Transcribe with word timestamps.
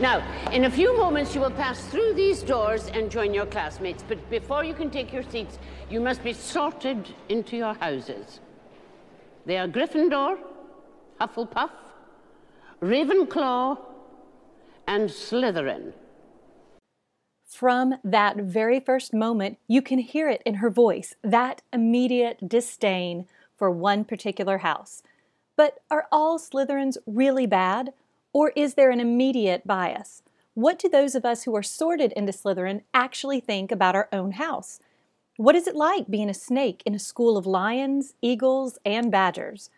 Now, 0.00 0.22
in 0.52 0.64
a 0.64 0.70
few 0.70 0.96
moments, 0.96 1.34
you 1.34 1.40
will 1.40 1.50
pass 1.50 1.84
through 1.86 2.14
these 2.14 2.44
doors 2.44 2.86
and 2.86 3.10
join 3.10 3.34
your 3.34 3.46
classmates. 3.46 4.04
But 4.06 4.30
before 4.30 4.62
you 4.62 4.72
can 4.72 4.90
take 4.90 5.12
your 5.12 5.24
seats, 5.24 5.58
you 5.90 6.00
must 6.00 6.22
be 6.22 6.32
sorted 6.32 7.14
into 7.28 7.56
your 7.56 7.74
houses. 7.74 8.38
They 9.44 9.58
are 9.58 9.66
Gryffindor, 9.66 10.38
Hufflepuff, 11.20 11.70
Ravenclaw, 12.80 13.78
and 14.86 15.10
Slytherin. 15.10 15.94
From 17.44 17.94
that 18.04 18.36
very 18.36 18.78
first 18.78 19.12
moment, 19.12 19.58
you 19.66 19.82
can 19.82 19.98
hear 19.98 20.28
it 20.28 20.42
in 20.46 20.56
her 20.56 20.70
voice 20.70 21.16
that 21.24 21.62
immediate 21.72 22.48
disdain 22.48 23.26
for 23.56 23.68
one 23.68 24.04
particular 24.04 24.58
house. 24.58 25.02
But 25.56 25.80
are 25.90 26.06
all 26.12 26.38
Slytherins 26.38 26.98
really 27.04 27.46
bad? 27.46 27.94
Or 28.32 28.52
is 28.54 28.74
there 28.74 28.90
an 28.90 29.00
immediate 29.00 29.66
bias? 29.66 30.22
What 30.54 30.78
do 30.78 30.88
those 30.88 31.14
of 31.14 31.24
us 31.24 31.44
who 31.44 31.54
are 31.56 31.62
sorted 31.62 32.12
into 32.12 32.32
Slytherin 32.32 32.82
actually 32.92 33.40
think 33.40 33.72
about 33.72 33.94
our 33.94 34.08
own 34.12 34.32
house? 34.32 34.80
What 35.36 35.54
is 35.54 35.66
it 35.68 35.76
like 35.76 36.08
being 36.08 36.28
a 36.28 36.34
snake 36.34 36.82
in 36.84 36.94
a 36.94 36.98
school 36.98 37.36
of 37.36 37.46
lions, 37.46 38.14
eagles, 38.20 38.78
and 38.84 39.10
badgers? 39.10 39.70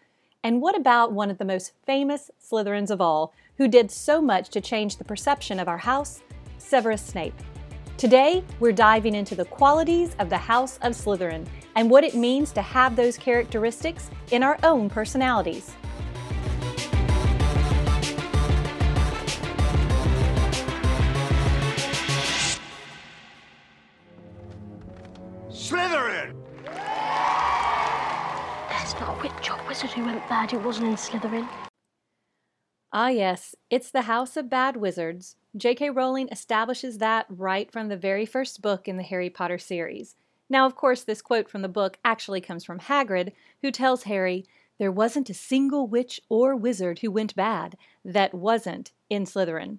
And 0.43 0.63
what 0.63 0.75
about 0.75 1.13
one 1.13 1.31
of 1.31 1.37
the 1.37 1.45
most 1.45 1.73
famous 1.85 2.31
Slytherins 2.43 2.91
of 2.91 3.01
all, 3.01 3.35
who 3.59 3.69
did 3.69 3.91
so 3.91 4.23
much 4.23 4.49
to 4.49 4.61
change 4.61 4.97
the 4.97 5.05
perception 5.05 5.61
of 5.61 5.69
our 5.69 5.79
house, 5.79 6.23
Severus 6.57 7.03
Snape? 7.03 7.35
Today, 7.99 8.43
we're 8.59 8.73
diving 8.73 9.15
into 9.15 9.35
the 9.35 9.45
qualities 9.45 10.17
of 10.19 10.31
the 10.31 10.39
House 10.39 10.79
of 10.79 10.95
Slytherin 10.95 11.47
and 11.77 11.91
what 11.91 12.05
it 12.05 12.15
means 12.15 12.53
to 12.53 12.63
have 12.63 12.97
those 12.97 13.19
characteristics 13.19 14.11
in 14.31 14.43
our 14.43 14.59
own 14.63 14.89
personalities. 14.89 15.73
Went 30.05 30.29
bad 30.29 30.51
who 30.51 30.59
wasn't 30.59 30.89
in 30.89 30.95
Slytherin. 30.95 31.49
Ah, 32.93 33.09
yes, 33.09 33.55
it's 33.71 33.91
the 33.91 34.03
House 34.03 34.37
of 34.37 34.51
Bad 34.51 34.77
Wizards. 34.77 35.37
J.K. 35.57 35.91
Rowling 35.91 36.29
establishes 36.31 36.99
that 36.99 37.27
right 37.29 37.71
from 37.71 37.89
the 37.89 37.97
very 37.97 38.27
first 38.27 38.63
book 38.63 38.89
in 38.89 38.97
the 38.97 39.03
Harry 39.05 39.31
Potter 39.31 39.59
series. 39.59 40.17
Now, 40.49 40.67
of 40.67 40.75
course, 40.75 41.05
this 41.05 41.23
quote 41.23 41.49
from 41.49 41.63
the 41.63 41.69
book 41.69 41.99
actually 42.05 42.41
comes 42.41 42.65
from 42.65 42.81
Hagrid, 42.81 43.33
who 43.63 43.71
tells 43.71 44.03
Harry, 44.05 44.45
There 44.79 44.91
wasn't 44.91 45.31
a 45.31 45.35
single 45.35 45.87
witch 45.87 46.21
or 46.29 46.57
wizard 46.57 46.99
who 46.99 47.13
went 47.13 47.37
bad 47.37 47.77
that 48.05 48.35
wasn't 48.35 48.91
in 49.09 49.25
Slytherin. 49.25 49.79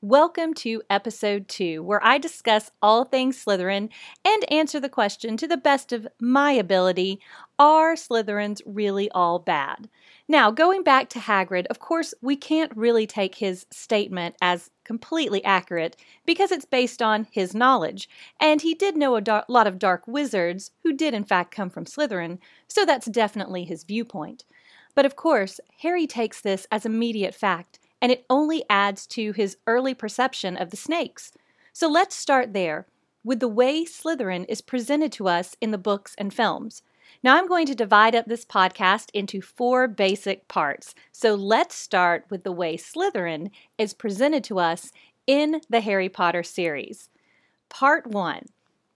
Welcome 0.00 0.54
to 0.54 0.80
episode 0.88 1.48
two, 1.48 1.82
where 1.82 2.00
I 2.04 2.18
discuss 2.18 2.70
all 2.80 3.04
things 3.04 3.44
Slytherin 3.44 3.88
and 4.24 4.52
answer 4.52 4.78
the 4.78 4.88
question 4.88 5.36
to 5.38 5.48
the 5.48 5.56
best 5.56 5.92
of 5.92 6.06
my 6.20 6.52
ability 6.52 7.18
Are 7.58 7.96
Slytherins 7.96 8.62
really 8.64 9.10
all 9.10 9.40
bad? 9.40 9.88
Now, 10.28 10.52
going 10.52 10.84
back 10.84 11.08
to 11.08 11.18
Hagrid, 11.18 11.66
of 11.66 11.80
course, 11.80 12.14
we 12.22 12.36
can't 12.36 12.70
really 12.76 13.08
take 13.08 13.34
his 13.34 13.66
statement 13.72 14.36
as 14.40 14.70
completely 14.84 15.42
accurate 15.44 15.96
because 16.24 16.52
it's 16.52 16.64
based 16.64 17.02
on 17.02 17.26
his 17.32 17.52
knowledge, 17.52 18.08
and 18.38 18.62
he 18.62 18.76
did 18.76 18.96
know 18.96 19.16
a 19.16 19.20
dar- 19.20 19.46
lot 19.48 19.66
of 19.66 19.80
dark 19.80 20.06
wizards 20.06 20.70
who 20.84 20.92
did, 20.92 21.12
in 21.12 21.24
fact, 21.24 21.52
come 21.52 21.70
from 21.70 21.86
Slytherin, 21.86 22.38
so 22.68 22.84
that's 22.84 23.08
definitely 23.08 23.64
his 23.64 23.82
viewpoint. 23.82 24.44
But 24.94 25.06
of 25.06 25.16
course, 25.16 25.58
Harry 25.80 26.06
takes 26.06 26.40
this 26.40 26.68
as 26.70 26.86
immediate 26.86 27.34
fact 27.34 27.77
and 28.00 28.12
it 28.12 28.24
only 28.30 28.64
adds 28.70 29.06
to 29.08 29.32
his 29.32 29.56
early 29.66 29.94
perception 29.94 30.56
of 30.56 30.70
the 30.70 30.76
snakes. 30.76 31.32
So 31.72 31.88
let's 31.88 32.14
start 32.14 32.52
there 32.52 32.86
with 33.24 33.40
the 33.40 33.48
way 33.48 33.84
Slytherin 33.84 34.46
is 34.48 34.60
presented 34.60 35.12
to 35.12 35.28
us 35.28 35.56
in 35.60 35.70
the 35.70 35.78
books 35.78 36.14
and 36.18 36.32
films. 36.32 36.82
Now, 37.22 37.36
I'm 37.36 37.48
going 37.48 37.66
to 37.66 37.74
divide 37.74 38.14
up 38.14 38.26
this 38.26 38.44
podcast 38.44 39.10
into 39.12 39.40
four 39.40 39.88
basic 39.88 40.46
parts. 40.46 40.94
So 41.10 41.34
let's 41.34 41.74
start 41.74 42.24
with 42.30 42.44
the 42.44 42.52
way 42.52 42.76
Slytherin 42.76 43.50
is 43.76 43.94
presented 43.94 44.44
to 44.44 44.58
us 44.58 44.92
in 45.26 45.60
the 45.68 45.80
Harry 45.80 46.08
Potter 46.08 46.42
series. 46.42 47.10
Part 47.68 48.06
one 48.06 48.46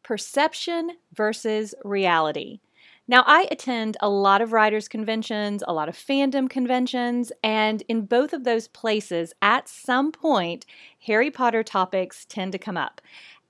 Perception 0.02 0.92
versus 1.12 1.74
Reality. 1.84 2.60
Now, 3.08 3.24
I 3.26 3.48
attend 3.50 3.96
a 4.00 4.08
lot 4.08 4.40
of 4.40 4.52
writers' 4.52 4.88
conventions, 4.88 5.64
a 5.66 5.72
lot 5.72 5.88
of 5.88 5.96
fandom 5.96 6.48
conventions, 6.48 7.32
and 7.42 7.82
in 7.88 8.06
both 8.06 8.32
of 8.32 8.44
those 8.44 8.68
places, 8.68 9.34
at 9.42 9.68
some 9.68 10.12
point, 10.12 10.64
Harry 11.06 11.30
Potter 11.30 11.64
topics 11.64 12.24
tend 12.24 12.52
to 12.52 12.58
come 12.58 12.76
up. 12.76 13.00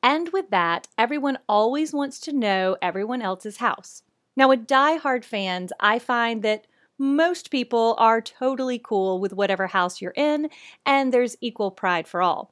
And 0.02 0.30
with 0.32 0.50
that, 0.50 0.88
everyone 0.96 1.38
always 1.48 1.92
wants 1.92 2.18
to 2.20 2.32
know 2.32 2.76
everyone 2.80 3.20
else's 3.20 3.58
house. 3.58 4.02
Now, 4.36 4.48
with 4.48 4.66
die-hard 4.66 5.24
fans, 5.24 5.70
I 5.78 5.98
find 5.98 6.42
that 6.42 6.66
most 6.98 7.50
people 7.50 7.94
are 7.98 8.20
totally 8.20 8.78
cool 8.78 9.20
with 9.20 9.34
whatever 9.34 9.66
house 9.66 10.00
you're 10.00 10.14
in, 10.16 10.48
and 10.86 11.12
there's 11.12 11.36
equal 11.40 11.70
pride 11.70 12.08
for 12.08 12.22
all. 12.22 12.50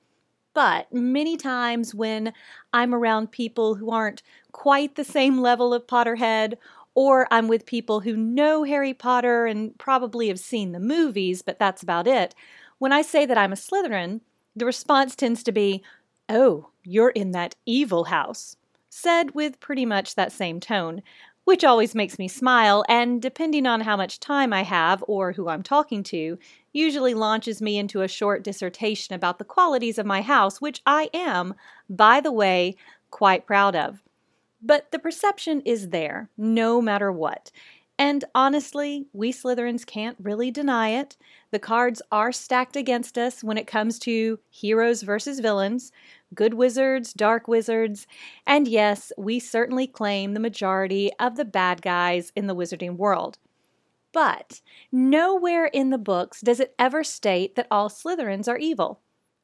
But 0.53 0.93
many 0.93 1.37
times 1.37 1.94
when 1.94 2.32
I'm 2.72 2.94
around 2.94 3.31
people 3.31 3.77
who 3.77 3.91
aren't 3.91 4.22
quite 4.53 4.97
the 4.97 5.05
same 5.05 5.41
level 5.41 5.72
of 5.72 5.87
Potterhead 5.87 6.55
or 6.95 7.27
I'm 7.31 7.49
with 7.49 7.67
people 7.67 8.01
who 8.01 8.17
know 8.17 8.65
Harry 8.65 8.95
Potter 8.95 9.47
and 9.47 9.77
probably 9.78 10.28
have 10.28 10.41
seen 10.41 10.73
the 10.73 10.81
movies, 10.81 11.43
but 11.43 11.59
that's 11.59 11.83
about 11.83 12.06
it. 12.06 12.34
When 12.78 12.93
I 12.93 13.03
say 13.03 13.27
that 13.27 13.39
I'm 13.39 13.53
a 13.53 13.56
Slytherin, 13.56 14.21
the 14.56 14.67
response 14.67 15.15
tends 15.15 15.43
to 15.45 15.53
be, 15.53 15.83
Oh, 16.29 16.69
you're 16.84 17.11
in 17.11 17.33
that 17.33 17.56
evil 17.67 18.05
house, 18.05 18.56
said 18.89 19.34
with 19.34 19.61
pretty 19.61 19.87
much 19.87 20.15
that 20.15 20.33
same 20.33 20.61
tone, 20.61 21.03
which 21.45 21.65
always 21.65 21.95
makes 21.95 22.19
me 22.19 22.29
smile, 22.29 22.84
and 22.89 23.21
depending 23.21 23.67
on 23.67 23.81
how 23.81 23.97
much 23.97 24.21
time 24.21 24.53
I 24.53 24.62
have 24.62 25.03
or 25.09 25.33
who 25.33 25.49
I'm 25.49 25.62
talking 25.62 26.03
to, 26.05 26.39
usually 26.73 27.15
launches 27.15 27.61
me 27.61 27.79
into 27.79 28.03
a 28.03 28.09
short 28.09 28.45
dissertation 28.45 29.15
about 29.15 29.39
the 29.39 29.45
qualities 29.45 29.99
of 29.99 30.06
my 30.06 30.23
house, 30.23 30.61
which 30.61 30.83
I 30.87 31.11
am, 31.12 31.55
by 31.89 32.21
the 32.21 32.33
way, 32.33 32.77
quite 33.11 33.47
proud 33.47 33.75
of. 33.75 34.03
But 34.62 34.91
the 34.91 34.98
perception 34.98 35.62
is 35.65 35.88
there, 35.88 36.31
no 36.37 36.82
matter 36.82 37.10
what. 37.10 37.50
And 37.98 38.25
honestly, 38.34 39.09
we 39.12 39.31
Slytherins 39.31 39.84
can't 39.84 40.16
really 40.19 40.50
deny 40.50 40.88
it. 40.88 41.19
The 41.50 41.59
cards 41.59 42.00
are 42.10 42.32
stacked 42.32 42.75
against 42.75 43.19
us 43.19 43.44
when 43.44 43.59
it 43.59 43.66
comes 43.66 43.99
to 44.00 44.38
heroes 44.49 45.03
versus 45.03 45.41
villains, 45.41 45.93
good 46.34 46.54
wizards, 46.54 47.12
dark 47.12 47.47
wizards, 47.47 48.06
and 48.47 48.66
yes, 48.66 49.12
we 49.19 49.38
certainly 49.38 49.87
claim 49.87 50.32
the 50.32 50.41
majority 50.41 51.10
of 51.20 51.37
the 51.37 51.44
bad 51.44 51.82
guys 51.82 52.32
in 52.34 52.47
the 52.47 52.56
wizarding 52.56 52.97
world. 52.97 53.37
But 54.12 54.62
nowhere 54.91 55.66
in 55.66 55.91
the 55.91 55.99
books 55.99 56.41
does 56.41 56.59
it 56.59 56.75
ever 56.78 57.04
state 57.04 57.54
that 57.56 57.66
all 57.70 57.91
Slytherins 57.91 58.49
are 58.49 58.59
evil. 58.59 59.00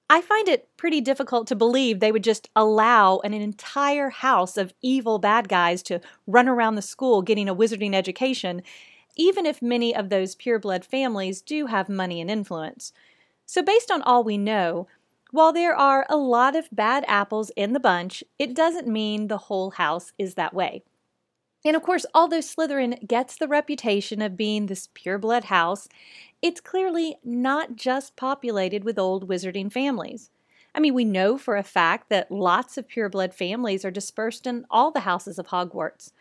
I 0.09 0.21
find 0.21 0.49
it 0.49 0.69
pretty 0.77 1.01
difficult 1.01 1.49
to 1.49 1.57
believe 1.57 1.99
they 1.99 2.13
would 2.13 2.23
just 2.25 2.49
allow 2.55 3.19
an 3.19 3.35
entire 3.35 4.11
house 4.11 4.57
of 4.57 4.73
evil 4.81 5.19
bad 5.19 5.49
guys 5.49 5.83
to 5.85 6.01
run 6.27 6.49
around 6.49 6.77
the 6.77 6.83
school 6.83 7.23
getting 7.23 7.49
a 7.49 7.55
wizarding 7.55 7.95
education, 7.95 8.63
even 9.17 9.47
if 9.47 9.61
many 9.63 9.95
of 9.95 10.09
those 10.09 10.37
pureblood 10.37 10.85
families 10.85 11.43
do 11.43 11.67
have 11.67 11.89
money 11.89 12.21
and 12.21 12.31
influence. 12.31 12.93
So, 13.47 13.63
based 13.63 13.91
on 13.91 14.03
all 14.03 14.23
we 14.23 14.39
know, 14.39 14.87
while 15.33 15.53
there 15.53 15.75
are 15.75 16.07
a 16.09 16.17
lot 16.17 16.55
of 16.55 16.69
bad 16.71 17.05
apples 17.09 17.51
in 17.57 17.73
the 17.73 17.81
bunch, 17.81 18.23
it 18.39 18.55
doesn't 18.55 18.87
mean 18.87 19.27
the 19.27 19.39
whole 19.39 19.73
house 19.73 20.13
is 20.19 20.35
that 20.35 20.55
way. 20.55 20.83
And 21.67 21.75
of 21.75 21.83
course, 21.83 22.07
although 22.15 22.39
Slytherin 22.39 23.09
gets 23.09 23.37
the 23.37 23.49
reputation 23.49 24.23
of 24.23 24.37
being 24.37 24.67
this 24.67 24.89
pureblood 24.95 25.45
house, 25.45 25.89
it's 26.41 26.61
clearly 26.61 27.17
not 27.25 27.75
just 27.75 28.15
populated 28.15 28.85
with 28.85 29.01
old 29.01 29.29
wizarding 29.29 29.73
families. 29.73 30.31
I 30.77 30.79
mean, 30.79 30.95
we 30.95 31.05
know 31.05 31.37
for 31.37 31.57
a 31.57 31.65
fact 31.65 32.09
that 32.11 32.31
lots 32.31 32.79
of 32.79 32.87
pureblood 32.87 33.35
families 33.35 33.85
are 33.85 33.91
dispersed 33.91 34.47
in 34.47 34.65
all 34.71 34.93
the 34.93 35.01
houses 35.01 35.41
of 35.41 35.49
Hogwarts. 35.49 36.13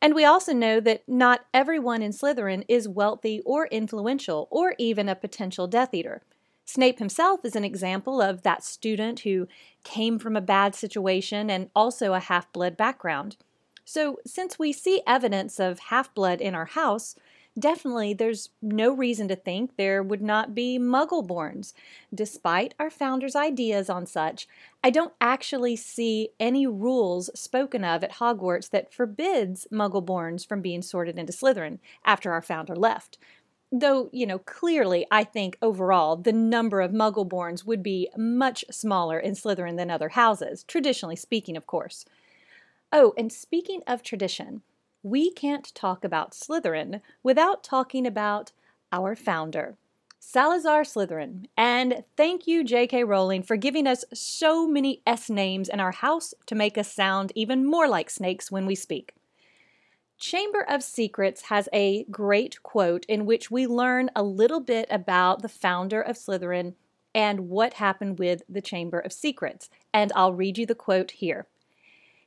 And 0.00 0.14
we 0.14 0.24
also 0.24 0.54
know 0.54 0.80
that 0.80 1.02
not 1.06 1.44
everyone 1.52 2.00
in 2.00 2.12
Slytherin 2.12 2.64
is 2.66 2.88
wealthy 2.88 3.42
or 3.44 3.66
influential 3.66 4.48
or 4.50 4.74
even 4.78 5.10
a 5.10 5.14
potential 5.14 5.66
Death 5.66 5.92
Eater. 5.92 6.22
Snape 6.64 6.98
himself 6.98 7.44
is 7.44 7.56
an 7.56 7.64
example 7.64 8.22
of 8.22 8.42
that 8.42 8.64
student 8.64 9.20
who 9.20 9.48
came 9.82 10.18
from 10.18 10.34
a 10.34 10.40
bad 10.40 10.74
situation 10.74 11.50
and 11.50 11.68
also 11.76 12.14
a 12.14 12.20
half 12.20 12.50
blood 12.54 12.74
background. 12.76 13.36
So, 13.84 14.18
since 14.26 14.58
we 14.58 14.72
see 14.72 15.02
evidence 15.06 15.60
of 15.60 15.78
half 15.78 16.14
blood 16.14 16.40
in 16.40 16.54
our 16.54 16.64
house, 16.64 17.16
definitely 17.58 18.14
there's 18.14 18.50
no 18.62 18.92
reason 18.92 19.28
to 19.28 19.36
think 19.36 19.76
there 19.76 20.02
would 20.02 20.22
not 20.22 20.54
be 20.54 20.78
muggleborns. 20.78 21.72
Despite 22.12 22.74
our 22.78 22.90
founder's 22.90 23.36
ideas 23.36 23.90
on 23.90 24.06
such, 24.06 24.48
I 24.82 24.90
don't 24.90 25.12
actually 25.20 25.76
see 25.76 26.30
any 26.40 26.66
rules 26.66 27.30
spoken 27.38 27.84
of 27.84 28.02
at 28.02 28.14
Hogwarts 28.14 28.70
that 28.70 28.92
forbids 28.92 29.66
muggleborns 29.70 30.46
from 30.46 30.62
being 30.62 30.82
sorted 30.82 31.18
into 31.18 31.32
Slytherin 31.32 31.78
after 32.04 32.32
our 32.32 32.42
founder 32.42 32.74
left. 32.74 33.18
Though, 33.70 34.08
you 34.12 34.26
know, 34.26 34.38
clearly, 34.38 35.06
I 35.10 35.24
think 35.24 35.58
overall 35.60 36.16
the 36.16 36.32
number 36.32 36.80
of 36.80 36.92
Muggleborns 36.92 37.64
would 37.66 37.82
be 37.82 38.08
much 38.16 38.64
smaller 38.70 39.18
in 39.18 39.34
Slytherin 39.34 39.76
than 39.76 39.90
other 39.90 40.10
houses, 40.10 40.62
traditionally 40.64 41.16
speaking, 41.16 41.56
of 41.56 41.66
course. 41.66 42.04
Oh, 42.96 43.12
and 43.18 43.32
speaking 43.32 43.80
of 43.88 44.04
tradition, 44.04 44.62
we 45.02 45.32
can't 45.32 45.74
talk 45.74 46.04
about 46.04 46.30
Slytherin 46.30 47.00
without 47.24 47.64
talking 47.64 48.06
about 48.06 48.52
our 48.92 49.16
founder, 49.16 49.76
Salazar 50.20 50.82
Slytherin. 50.82 51.46
And 51.56 52.04
thank 52.16 52.46
you, 52.46 52.62
J.K. 52.62 53.02
Rowling, 53.02 53.42
for 53.42 53.56
giving 53.56 53.88
us 53.88 54.04
so 54.14 54.68
many 54.68 55.02
S 55.08 55.28
names 55.28 55.68
in 55.68 55.80
our 55.80 55.90
house 55.90 56.34
to 56.46 56.54
make 56.54 56.78
us 56.78 56.92
sound 56.92 57.32
even 57.34 57.66
more 57.66 57.88
like 57.88 58.10
snakes 58.10 58.52
when 58.52 58.64
we 58.64 58.76
speak. 58.76 59.12
Chamber 60.16 60.64
of 60.68 60.80
Secrets 60.84 61.42
has 61.46 61.68
a 61.72 62.04
great 62.12 62.62
quote 62.62 63.04
in 63.06 63.26
which 63.26 63.50
we 63.50 63.66
learn 63.66 64.08
a 64.14 64.22
little 64.22 64.60
bit 64.60 64.86
about 64.88 65.42
the 65.42 65.48
founder 65.48 66.00
of 66.00 66.14
Slytherin 66.14 66.74
and 67.12 67.48
what 67.48 67.74
happened 67.74 68.20
with 68.20 68.42
the 68.48 68.62
Chamber 68.62 69.00
of 69.00 69.12
Secrets. 69.12 69.68
And 69.92 70.12
I'll 70.14 70.32
read 70.32 70.58
you 70.58 70.64
the 70.64 70.76
quote 70.76 71.10
here. 71.10 71.48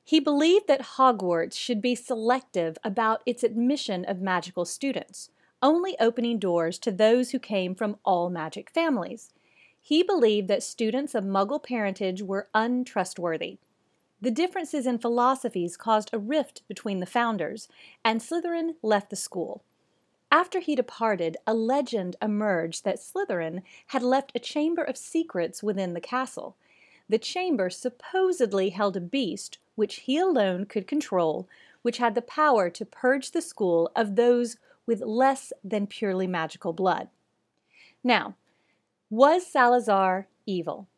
He 0.08 0.22
believed 0.22 0.68
that 0.68 0.96
Hogwarts 0.96 1.58
should 1.58 1.82
be 1.82 1.94
selective 1.94 2.78
about 2.82 3.22
its 3.26 3.44
admission 3.44 4.06
of 4.06 4.22
magical 4.22 4.64
students, 4.64 5.32
only 5.62 6.00
opening 6.00 6.40
doors 6.40 6.80
to 6.80 6.92
those 6.92 7.32
who 7.32 7.40
came 7.40 7.76
from 7.76 7.98
all 8.06 8.30
magic 8.30 8.70
families. 8.70 9.34
He 9.82 10.04
believed 10.04 10.48
that 10.48 10.64
students 10.64 11.14
of 11.14 11.26
Muggle 11.26 11.62
parentage 11.62 12.22
were 12.22 12.48
untrustworthy 12.54 13.58
the 14.20 14.32
differences 14.32 14.88
in 14.88 14.98
philosophies 14.98 15.78
caused 15.78 16.10
a 16.12 16.18
rift 16.18 16.64
between 16.68 17.00
the 17.00 17.06
founders, 17.06 17.68
and 18.04 18.20
Slytherin 18.20 18.76
left 18.82 19.10
the 19.10 19.16
school. 19.16 19.64
After 20.32 20.60
he 20.60 20.76
departed, 20.76 21.38
a 21.46 21.54
legend 21.54 22.16
emerged 22.22 22.84
that 22.84 23.00
Slytherin 23.00 23.62
had 23.88 24.02
left 24.02 24.32
a 24.34 24.40
chamber 24.40 24.84
of 24.84 24.98
secrets 24.98 25.62
within 25.62 25.94
the 25.94 26.02
castle. 26.02 26.56
The 27.08 27.20
chamber 27.20 27.70
supposedly 27.70 28.72
held 28.72 28.98
a 28.98 29.02
beast 29.02 29.60
which 29.78 30.02
he 30.02 30.18
alone 30.18 30.66
could 30.66 30.88
control, 30.88 31.48
which 31.82 32.00
had 32.00 32.16
the 32.16 32.22
power 32.22 32.70
to 32.70 32.86
purge 32.86 33.32
the 33.32 33.42
school 33.42 33.90
of 33.96 34.18
those 34.18 34.58
with 34.86 35.00
less 35.00 35.54
than 35.64 35.88
purely 35.88 36.28
magical 36.28 36.74
blood. 36.74 37.08
Now, 38.04 38.36
was 39.10 39.48
Salazar 39.48 40.28
evil? 40.46 40.90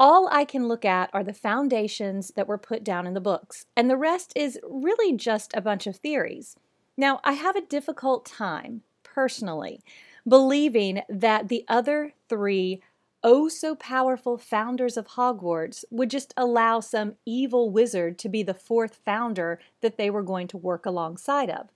all 0.00 0.30
I 0.32 0.46
can 0.46 0.66
look 0.66 0.86
at 0.86 1.10
are 1.12 1.22
the 1.22 1.34
foundations 1.34 2.32
that 2.34 2.48
were 2.48 2.56
put 2.56 2.82
down 2.82 3.06
in 3.06 3.12
the 3.12 3.20
books, 3.20 3.66
and 3.76 3.90
the 3.90 3.98
rest 3.98 4.32
is 4.34 4.58
really 4.66 5.14
just 5.14 5.52
a 5.54 5.60
bunch 5.60 5.86
of 5.86 5.96
theories. 5.96 6.56
Now, 6.96 7.20
I 7.22 7.34
have 7.34 7.54
a 7.54 7.60
difficult 7.66 8.24
time, 8.24 8.80
personally, 9.02 9.82
believing 10.26 11.02
that 11.10 11.48
the 11.48 11.66
other 11.68 12.14
three 12.30 12.80
oh 13.22 13.48
so 13.48 13.74
powerful 13.74 14.38
founders 14.38 14.96
of 14.96 15.08
Hogwarts 15.08 15.84
would 15.90 16.10
just 16.10 16.32
allow 16.36 16.80
some 16.80 17.14
evil 17.26 17.70
wizard 17.70 18.18
to 18.18 18.28
be 18.28 18.42
the 18.42 18.54
fourth 18.54 19.00
founder 19.04 19.60
that 19.80 19.96
they 19.96 20.10
were 20.10 20.22
going 20.22 20.48
to 20.48 20.56
work 20.56 20.86
alongside 20.86 21.50
of. 21.50 21.68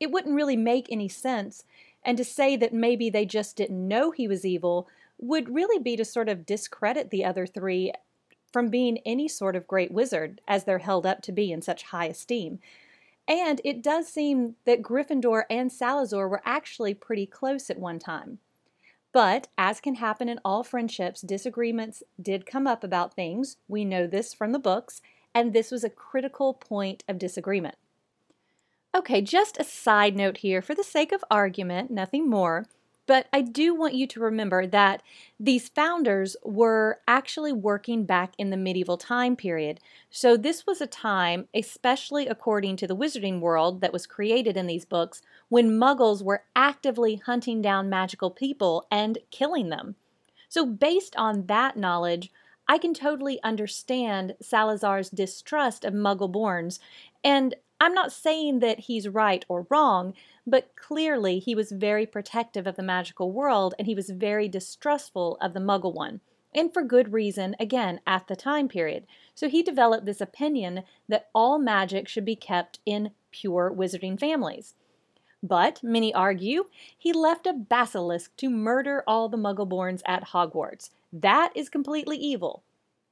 It 0.00 0.10
wouldn't 0.10 0.34
really 0.34 0.56
make 0.56 0.86
any 0.90 1.08
sense, 1.08 1.64
and 2.04 2.18
to 2.18 2.24
say 2.24 2.56
that 2.56 2.72
maybe 2.72 3.10
they 3.10 3.24
just 3.24 3.56
didn't 3.56 3.86
know 3.86 4.10
he 4.10 4.26
was 4.26 4.44
evil 4.44 4.88
would 5.18 5.54
really 5.54 5.78
be 5.78 5.96
to 5.96 6.04
sort 6.04 6.28
of 6.28 6.44
discredit 6.44 7.10
the 7.10 7.24
other 7.24 7.46
three 7.46 7.92
from 8.52 8.68
being 8.68 8.98
any 9.06 9.28
sort 9.28 9.56
of 9.56 9.66
great 9.66 9.92
wizard, 9.92 10.40
as 10.46 10.64
they're 10.64 10.78
held 10.78 11.06
up 11.06 11.22
to 11.22 11.32
be 11.32 11.52
in 11.52 11.62
such 11.62 11.84
high 11.84 12.06
esteem. 12.06 12.58
And 13.26 13.60
it 13.64 13.82
does 13.82 14.08
seem 14.08 14.56
that 14.64 14.82
Gryffindor 14.82 15.44
and 15.48 15.72
Salazar 15.72 16.28
were 16.28 16.42
actually 16.44 16.92
pretty 16.92 17.24
close 17.24 17.70
at 17.70 17.78
one 17.78 17.98
time. 17.98 18.38
But, 19.12 19.48
as 19.58 19.80
can 19.80 19.96
happen 19.96 20.28
in 20.28 20.40
all 20.44 20.62
friendships, 20.62 21.20
disagreements 21.20 22.02
did 22.20 22.46
come 22.46 22.66
up 22.66 22.82
about 22.82 23.14
things. 23.14 23.58
We 23.68 23.84
know 23.84 24.06
this 24.06 24.32
from 24.32 24.52
the 24.52 24.58
books, 24.58 25.02
and 25.34 25.52
this 25.52 25.70
was 25.70 25.84
a 25.84 25.90
critical 25.90 26.54
point 26.54 27.04
of 27.06 27.18
disagreement. 27.18 27.76
Okay, 28.94 29.20
just 29.22 29.58
a 29.58 29.64
side 29.64 30.16
note 30.16 30.38
here 30.38 30.62
for 30.62 30.74
the 30.74 30.84
sake 30.84 31.12
of 31.12 31.24
argument, 31.30 31.90
nothing 31.90 32.28
more. 32.28 32.66
But 33.12 33.26
I 33.30 33.42
do 33.42 33.74
want 33.74 33.92
you 33.92 34.06
to 34.06 34.20
remember 34.20 34.66
that 34.68 35.02
these 35.38 35.68
founders 35.68 36.34
were 36.42 37.00
actually 37.06 37.52
working 37.52 38.06
back 38.06 38.32
in 38.38 38.48
the 38.48 38.56
medieval 38.56 38.96
time 38.96 39.36
period. 39.36 39.80
So 40.08 40.34
this 40.38 40.66
was 40.66 40.80
a 40.80 40.86
time, 40.86 41.46
especially 41.52 42.26
according 42.26 42.76
to 42.76 42.86
the 42.86 42.96
wizarding 42.96 43.40
world 43.40 43.82
that 43.82 43.92
was 43.92 44.06
created 44.06 44.56
in 44.56 44.66
these 44.66 44.86
books, 44.86 45.20
when 45.50 45.78
muggles 45.78 46.22
were 46.22 46.44
actively 46.56 47.16
hunting 47.16 47.60
down 47.60 47.90
magical 47.90 48.30
people 48.30 48.86
and 48.90 49.18
killing 49.30 49.68
them. 49.68 49.96
So, 50.48 50.64
based 50.64 51.14
on 51.14 51.44
that 51.48 51.76
knowledge, 51.76 52.30
I 52.66 52.78
can 52.78 52.94
totally 52.94 53.42
understand 53.42 54.36
Salazar's 54.40 55.10
distrust 55.10 55.84
of 55.84 55.92
muggle 55.92 56.32
borns. 56.32 56.78
And 57.22 57.56
I'm 57.82 57.94
not 57.94 58.12
saying 58.12 58.60
that 58.60 58.78
he's 58.78 59.08
right 59.08 59.44
or 59.48 59.66
wrong, 59.68 60.14
but 60.46 60.76
clearly 60.76 61.40
he 61.40 61.56
was 61.56 61.72
very 61.72 62.06
protective 62.06 62.64
of 62.64 62.76
the 62.76 62.82
magical 62.84 63.32
world 63.32 63.74
and 63.76 63.88
he 63.88 63.94
was 63.96 64.08
very 64.08 64.46
distrustful 64.46 65.36
of 65.40 65.52
the 65.52 65.58
muggle 65.58 65.92
one. 65.92 66.20
And 66.54 66.72
for 66.72 66.84
good 66.84 67.12
reason, 67.12 67.56
again, 67.58 67.98
at 68.06 68.28
the 68.28 68.36
time 68.36 68.68
period. 68.68 69.04
So 69.34 69.48
he 69.48 69.64
developed 69.64 70.06
this 70.06 70.20
opinion 70.20 70.84
that 71.08 71.28
all 71.34 71.58
magic 71.58 72.06
should 72.06 72.24
be 72.24 72.36
kept 72.36 72.78
in 72.86 73.10
pure 73.32 73.74
wizarding 73.76 74.16
families. 74.16 74.74
But, 75.42 75.82
many 75.82 76.14
argue, 76.14 76.66
he 76.96 77.12
left 77.12 77.48
a 77.48 77.52
basilisk 77.52 78.36
to 78.36 78.48
murder 78.48 79.02
all 79.08 79.28
the 79.28 79.36
muggleborns 79.36 80.02
at 80.06 80.28
Hogwarts. 80.28 80.90
That 81.12 81.50
is 81.56 81.68
completely 81.68 82.16
evil. 82.16 82.62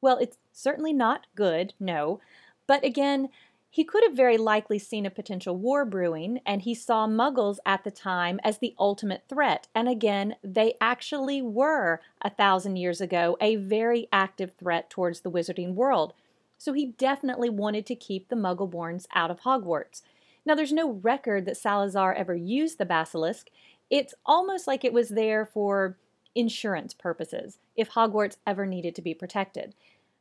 Well, 0.00 0.18
it's 0.18 0.38
certainly 0.52 0.92
not 0.92 1.26
good, 1.34 1.74
no. 1.80 2.20
But 2.68 2.84
again, 2.84 3.30
he 3.72 3.84
could 3.84 4.02
have 4.02 4.16
very 4.16 4.36
likely 4.36 4.80
seen 4.80 5.06
a 5.06 5.10
potential 5.10 5.56
war 5.56 5.84
brewing, 5.84 6.40
and 6.44 6.62
he 6.62 6.74
saw 6.74 7.06
muggles 7.06 7.58
at 7.64 7.84
the 7.84 7.90
time 7.92 8.40
as 8.42 8.58
the 8.58 8.74
ultimate 8.80 9.22
threat. 9.28 9.68
And 9.76 9.88
again, 9.88 10.34
they 10.42 10.74
actually 10.80 11.40
were, 11.40 12.00
a 12.20 12.30
thousand 12.30 12.76
years 12.76 13.00
ago, 13.00 13.36
a 13.40 13.54
very 13.54 14.08
active 14.12 14.54
threat 14.58 14.90
towards 14.90 15.20
the 15.20 15.30
wizarding 15.30 15.74
world. 15.74 16.14
So 16.58 16.72
he 16.72 16.86
definitely 16.86 17.48
wanted 17.48 17.86
to 17.86 17.94
keep 17.94 18.28
the 18.28 18.36
muggleborns 18.36 19.06
out 19.14 19.30
of 19.30 19.42
Hogwarts. 19.42 20.02
Now, 20.44 20.56
there's 20.56 20.72
no 20.72 20.90
record 20.90 21.46
that 21.46 21.56
Salazar 21.56 22.12
ever 22.12 22.34
used 22.34 22.78
the 22.78 22.84
basilisk. 22.84 23.50
It's 23.88 24.14
almost 24.26 24.66
like 24.66 24.84
it 24.84 24.92
was 24.92 25.10
there 25.10 25.46
for 25.46 25.96
insurance 26.34 26.92
purposes, 26.92 27.58
if 27.76 27.90
Hogwarts 27.90 28.36
ever 28.46 28.66
needed 28.66 28.96
to 28.96 29.02
be 29.02 29.14
protected. 29.14 29.74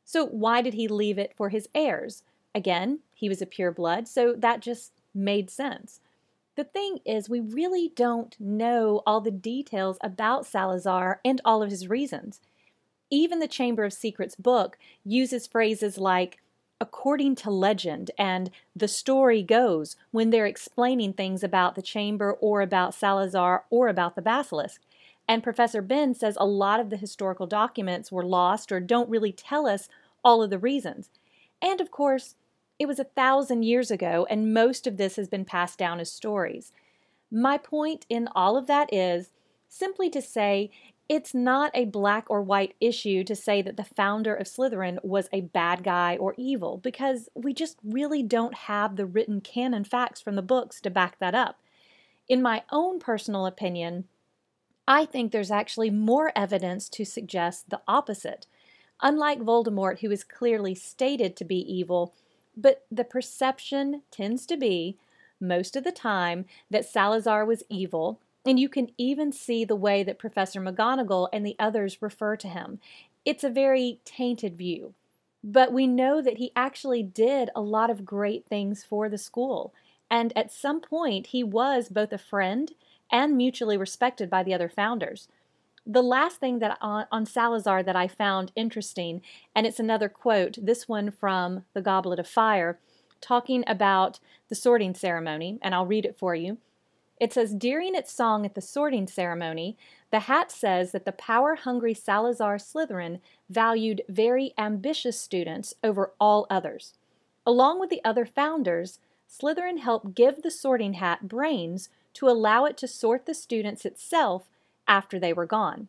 So, 0.05 0.25
why 0.25 0.61
did 0.61 0.75
he 0.75 0.87
leave 0.87 1.17
it 1.17 1.33
for 1.35 1.49
his 1.49 1.67
heirs? 1.73 2.21
Again, 2.55 2.99
he 3.13 3.29
was 3.29 3.41
a 3.41 3.45
pure 3.45 3.71
blood, 3.71 4.07
so 4.07 4.33
that 4.37 4.61
just 4.61 4.93
made 5.13 5.49
sense. 5.49 5.99
The 6.55 6.63
thing 6.63 6.99
is, 7.05 7.29
we 7.29 7.39
really 7.39 7.91
don't 7.95 8.35
know 8.39 9.01
all 9.05 9.21
the 9.21 9.31
details 9.31 9.97
about 10.01 10.45
Salazar 10.45 11.21
and 11.23 11.39
all 11.45 11.63
of 11.63 11.69
his 11.69 11.87
reasons. 11.87 12.41
Even 13.09 13.39
the 13.39 13.47
Chamber 13.47 13.85
of 13.85 13.93
Secrets 13.93 14.35
book 14.35 14.77
uses 15.05 15.47
phrases 15.47 15.97
like, 15.97 16.39
according 16.81 17.35
to 17.35 17.49
legend, 17.49 18.11
and 18.17 18.51
the 18.75 18.87
story 18.87 19.41
goes 19.41 19.95
when 20.11 20.29
they're 20.29 20.45
explaining 20.45 21.13
things 21.13 21.43
about 21.43 21.75
the 21.75 21.81
chamber 21.81 22.33
or 22.33 22.61
about 22.61 22.93
Salazar 22.93 23.65
or 23.69 23.87
about 23.87 24.15
the 24.15 24.21
basilisk. 24.21 24.81
And 25.27 25.43
Professor 25.43 25.81
Binns 25.81 26.19
says 26.19 26.37
a 26.39 26.45
lot 26.45 26.79
of 26.79 26.89
the 26.89 26.97
historical 26.97 27.47
documents 27.47 28.11
were 28.11 28.25
lost 28.25 28.71
or 28.71 28.79
don't 28.79 29.09
really 29.09 29.31
tell 29.31 29.67
us 29.67 29.87
all 30.23 30.41
of 30.41 30.49
the 30.49 30.59
reasons. 30.59 31.09
And 31.61 31.79
of 31.79 31.91
course, 31.91 32.35
it 32.79 32.87
was 32.87 32.97
a 32.97 33.03
thousand 33.03 33.63
years 33.63 33.91
ago, 33.91 34.25
and 34.29 34.53
most 34.53 34.87
of 34.87 34.97
this 34.97 35.17
has 35.17 35.27
been 35.27 35.45
passed 35.45 35.77
down 35.77 35.99
as 35.99 36.11
stories. 36.11 36.71
My 37.29 37.57
point 37.57 38.05
in 38.09 38.29
all 38.33 38.57
of 38.57 38.67
that 38.67 38.91
is 38.91 39.29
simply 39.67 40.09
to 40.09 40.21
say 40.21 40.71
it's 41.09 41.33
not 41.33 41.71
a 41.73 41.85
black 41.85 42.25
or 42.29 42.41
white 42.41 42.75
issue 42.79 43.23
to 43.23 43.35
say 43.35 43.61
that 43.61 43.77
the 43.77 43.83
founder 43.83 44.33
of 44.33 44.47
Slytherin 44.47 45.03
was 45.03 45.27
a 45.33 45.41
bad 45.41 45.83
guy 45.83 46.15
or 46.17 46.35
evil, 46.37 46.77
because 46.77 47.29
we 47.35 47.53
just 47.53 47.77
really 47.83 48.23
don't 48.23 48.53
have 48.53 48.95
the 48.95 49.05
written 49.05 49.41
canon 49.41 49.83
facts 49.83 50.21
from 50.21 50.35
the 50.35 50.41
books 50.41 50.79
to 50.81 50.89
back 50.89 51.19
that 51.19 51.35
up. 51.35 51.59
In 52.27 52.41
my 52.41 52.63
own 52.71 52.99
personal 52.99 53.45
opinion, 53.45 54.05
I 54.87 55.05
think 55.05 55.31
there's 55.31 55.51
actually 55.51 55.89
more 55.89 56.31
evidence 56.35 56.87
to 56.89 57.05
suggest 57.05 57.69
the 57.69 57.81
opposite. 57.87 58.47
Unlike 59.01 59.39
Voldemort, 59.41 59.99
who 59.99 60.11
is 60.11 60.23
clearly 60.23 60.75
stated 60.75 61.35
to 61.35 61.45
be 61.45 61.57
evil, 61.57 62.13
but 62.61 62.85
the 62.91 63.03
perception 63.03 64.01
tends 64.11 64.45
to 64.47 64.57
be, 64.57 64.97
most 65.39 65.75
of 65.75 65.83
the 65.83 65.91
time, 65.91 66.45
that 66.69 66.85
Salazar 66.85 67.45
was 67.45 67.63
evil, 67.69 68.19
and 68.45 68.59
you 68.59 68.67
can 68.67 68.89
even 68.97 69.31
see 69.31 69.63
the 69.63 69.75
way 69.75 70.03
that 70.03 70.19
Professor 70.19 70.59
McGonagall 70.61 71.29
and 71.31 71.45
the 71.45 71.55
others 71.59 72.01
refer 72.01 72.35
to 72.37 72.47
him. 72.47 72.79
It's 73.25 73.43
a 73.43 73.49
very 73.49 73.99
tainted 74.05 74.57
view. 74.57 74.93
But 75.43 75.71
we 75.71 75.87
know 75.87 76.21
that 76.21 76.37
he 76.37 76.51
actually 76.55 77.03
did 77.03 77.49
a 77.55 77.61
lot 77.61 77.89
of 77.89 78.05
great 78.05 78.45
things 78.45 78.83
for 78.83 79.07
the 79.07 79.17
school. 79.17 79.73
And 80.11 80.35
at 80.35 80.51
some 80.51 80.81
point, 80.81 81.27
he 81.27 81.43
was 81.43 81.87
both 81.87 82.11
a 82.11 82.17
friend 82.17 82.73
and 83.11 83.37
mutually 83.37 83.77
respected 83.77 84.29
by 84.29 84.43
the 84.43 84.53
other 84.53 84.67
founders. 84.67 85.29
The 85.91 86.03
last 86.03 86.39
thing 86.39 86.59
that 86.59 86.77
on, 86.81 87.07
on 87.11 87.25
Salazar 87.25 87.81
that 87.81 87.95
I 87.95 88.07
found 88.07 88.51
interesting, 88.55 89.23
and 89.55 89.65
it's 89.65 89.79
another 89.79 90.07
quote, 90.07 90.59
this 90.61 90.87
one 90.87 91.09
from 91.09 91.63
The 91.73 91.81
Goblet 91.81 92.19
of 92.19 92.27
Fire, 92.27 92.77
talking 93.21 93.63
about 93.65 94.19
the 94.49 94.55
sorting 94.55 94.93
ceremony, 94.93 95.57
and 95.63 95.73
I'll 95.73 95.87
read 95.87 96.05
it 96.05 96.15
for 96.15 96.35
you. 96.35 96.59
It 97.19 97.33
says 97.33 97.55
During 97.55 97.95
its 97.95 98.13
song 98.13 98.45
at 98.45 98.53
the 98.53 98.61
sorting 98.61 99.07
ceremony, 99.07 99.77
the 100.11 100.19
hat 100.21 100.51
says 100.51 100.91
that 100.91 101.05
the 101.05 101.11
power 101.11 101.55
hungry 101.55 101.95
Salazar 101.95 102.57
Slytherin 102.57 103.19
valued 103.49 104.03
very 104.07 104.53
ambitious 104.59 105.19
students 105.19 105.73
over 105.83 106.11
all 106.19 106.45
others. 106.51 106.93
Along 107.47 107.79
with 107.79 107.89
the 107.89 108.05
other 108.05 108.27
founders, 108.27 108.99
Slytherin 109.27 109.79
helped 109.79 110.13
give 110.13 110.43
the 110.43 110.51
sorting 110.51 110.93
hat 110.93 111.27
brains 111.27 111.89
to 112.13 112.29
allow 112.29 112.65
it 112.65 112.77
to 112.77 112.87
sort 112.87 113.25
the 113.25 113.33
students 113.33 113.85
itself 113.85 114.49
after 114.89 115.17
they 115.17 115.31
were 115.31 115.45
gone. 115.45 115.87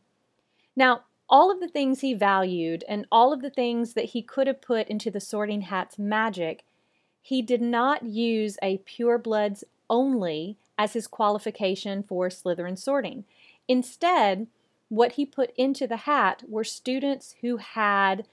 Now, 0.76 1.02
all 1.28 1.50
of 1.50 1.60
the 1.60 1.68
things 1.68 2.00
he 2.00 2.14
valued 2.14 2.84
and 2.88 3.06
all 3.10 3.32
of 3.32 3.42
the 3.42 3.50
things 3.50 3.94
that 3.94 4.06
he 4.06 4.22
could 4.22 4.46
have 4.46 4.60
put 4.60 4.88
into 4.88 5.10
the 5.10 5.20
sorting 5.20 5.62
hat's 5.62 5.98
magic, 5.98 6.64
he 7.22 7.42
did 7.42 7.62
not 7.62 8.04
use 8.04 8.58
a 8.62 8.78
purebloods 8.78 9.64
only 9.88 10.56
as 10.76 10.92
his 10.92 11.06
qualification 11.06 12.02
for 12.02 12.28
Slytherin 12.28 12.78
sorting. 12.78 13.24
Instead, 13.68 14.46
what 14.88 15.12
he 15.12 15.24
put 15.24 15.52
into 15.56 15.86
the 15.86 15.98
hat 15.98 16.42
were 16.48 16.64
students 16.64 17.36
who 17.40 17.58
had 17.58 18.26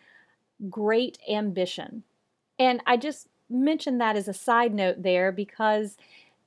great 0.69 1.19
ambition. 1.29 2.03
And 2.57 2.81
I 2.87 2.97
just 2.97 3.27
mention 3.49 3.99
that 3.99 4.15
as 4.15 4.27
a 4.27 4.33
side 4.33 4.73
note 4.73 5.03
there 5.03 5.31
because 5.31 5.97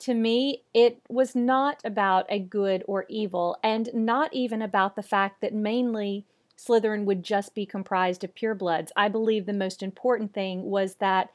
to 0.01 0.15
me, 0.15 0.63
it 0.75 1.01
was 1.09 1.35
not 1.35 1.81
about 1.85 2.27
a 2.29 2.39
good 2.39 2.83
or 2.87 3.07
evil, 3.09 3.59
and 3.63 3.89
not 3.93 4.33
even 4.33 4.63
about 4.63 4.97
the 4.97 5.03
fact 5.03 5.41
that 5.41 5.55
mainly 5.55 6.25
Slytherin 6.57 7.05
would 7.05 7.23
just 7.23 7.55
be 7.55 7.65
comprised 7.65 8.25
of 8.25 8.35
purebloods. 8.35 8.89
I 8.97 9.09
believe 9.09 9.47
the 9.47 9.53
most 9.53 9.83
important 9.83 10.35
thing 10.35 10.65
was 10.65 10.97
that 10.97 11.31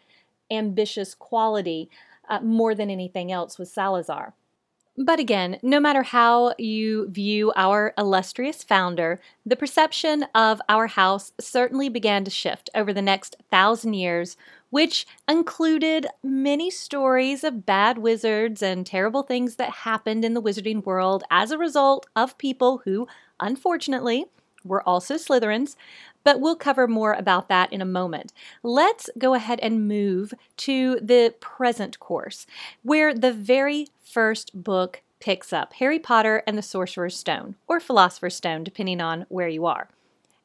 ambitious 0.51 1.15
quality 1.15 1.89
uh, 2.29 2.41
more 2.41 2.75
than 2.75 2.89
anything 2.89 3.31
else 3.31 3.57
with 3.57 3.69
Salazar. 3.69 4.33
But 4.97 5.19
again, 5.19 5.59
no 5.61 5.79
matter 5.79 6.03
how 6.03 6.53
you 6.57 7.09
view 7.09 7.51
our 7.55 7.93
illustrious 7.97 8.63
founder, 8.63 9.19
the 9.45 9.57
perception 9.57 10.25
of 10.33 10.61
our 10.69 10.87
house 10.87 11.33
certainly 11.39 11.89
began 11.89 12.23
to 12.23 12.31
shift 12.31 12.69
over 12.73 12.93
the 12.93 13.01
next 13.01 13.35
thousand 13.51 13.95
years, 13.95 14.37
which 14.75 15.07
included 15.29 16.05
many 16.21 16.69
stories 16.69 17.45
of 17.45 17.65
bad 17.65 17.97
wizards 17.97 18.61
and 18.61 18.85
terrible 18.85 19.23
things 19.23 19.55
that 19.55 19.69
happened 19.69 20.25
in 20.25 20.33
the 20.33 20.41
wizarding 20.41 20.83
world 20.83 21.23
as 21.31 21.49
a 21.49 21.57
result 21.57 22.07
of 22.13 22.37
people 22.37 22.81
who, 22.83 23.07
unfortunately, 23.39 24.25
were 24.65 24.85
also 24.85 25.15
Slytherins, 25.15 25.77
but 26.25 26.41
we'll 26.41 26.57
cover 26.57 26.89
more 26.89 27.13
about 27.13 27.47
that 27.47 27.71
in 27.71 27.81
a 27.81 27.85
moment. 27.85 28.33
Let's 28.63 29.09
go 29.17 29.33
ahead 29.33 29.61
and 29.61 29.87
move 29.87 30.33
to 30.57 30.99
the 31.01 31.33
present 31.39 31.97
course, 31.99 32.45
where 32.83 33.13
the 33.13 33.31
very 33.31 33.87
first 34.03 34.61
book 34.61 35.01
picks 35.21 35.53
up 35.53 35.71
Harry 35.75 35.99
Potter 35.99 36.43
and 36.45 36.57
the 36.57 36.61
Sorcerer's 36.61 37.15
Stone, 37.15 37.55
or 37.65 37.79
Philosopher's 37.79 38.35
Stone, 38.35 38.65
depending 38.65 38.99
on 38.99 39.25
where 39.29 39.47
you 39.47 39.65
are. 39.65 39.87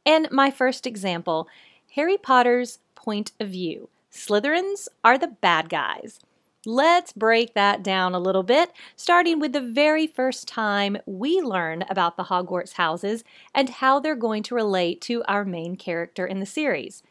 And 0.07 0.31
my 0.31 0.53
first 0.53 0.87
example 0.87 1.49
Harry 1.97 2.17
Potter's 2.17 2.79
point 2.95 3.33
of 3.41 3.49
view. 3.49 3.89
Slytherins 4.13 4.89
are 5.05 5.17
the 5.17 5.29
bad 5.29 5.69
guys. 5.69 6.21
Let's 6.67 7.13
break 7.13 7.55
that 7.55 7.83
down 7.83 8.15
a 8.15 8.19
little 8.19 8.43
bit, 8.43 8.71
starting 8.95 9.39
with 9.39 9.53
the 9.53 9.63
very 9.63 10.07
first 10.07 10.47
time 10.47 10.99
we 11.07 11.41
learn 11.41 11.85
about 11.89 12.17
the 12.17 12.25
Hogwarts 12.25 12.73
houses 12.73 13.25
and 13.55 13.71
how 13.71 13.99
they're 13.99 14.15
going 14.15 14.43
to 14.43 14.55
relate 14.55 15.01
to 15.03 15.23
our 15.27 15.45
main 15.45 15.77
character 15.77 16.27
in 16.27 16.41
the 16.41 16.47
series. 16.47 17.03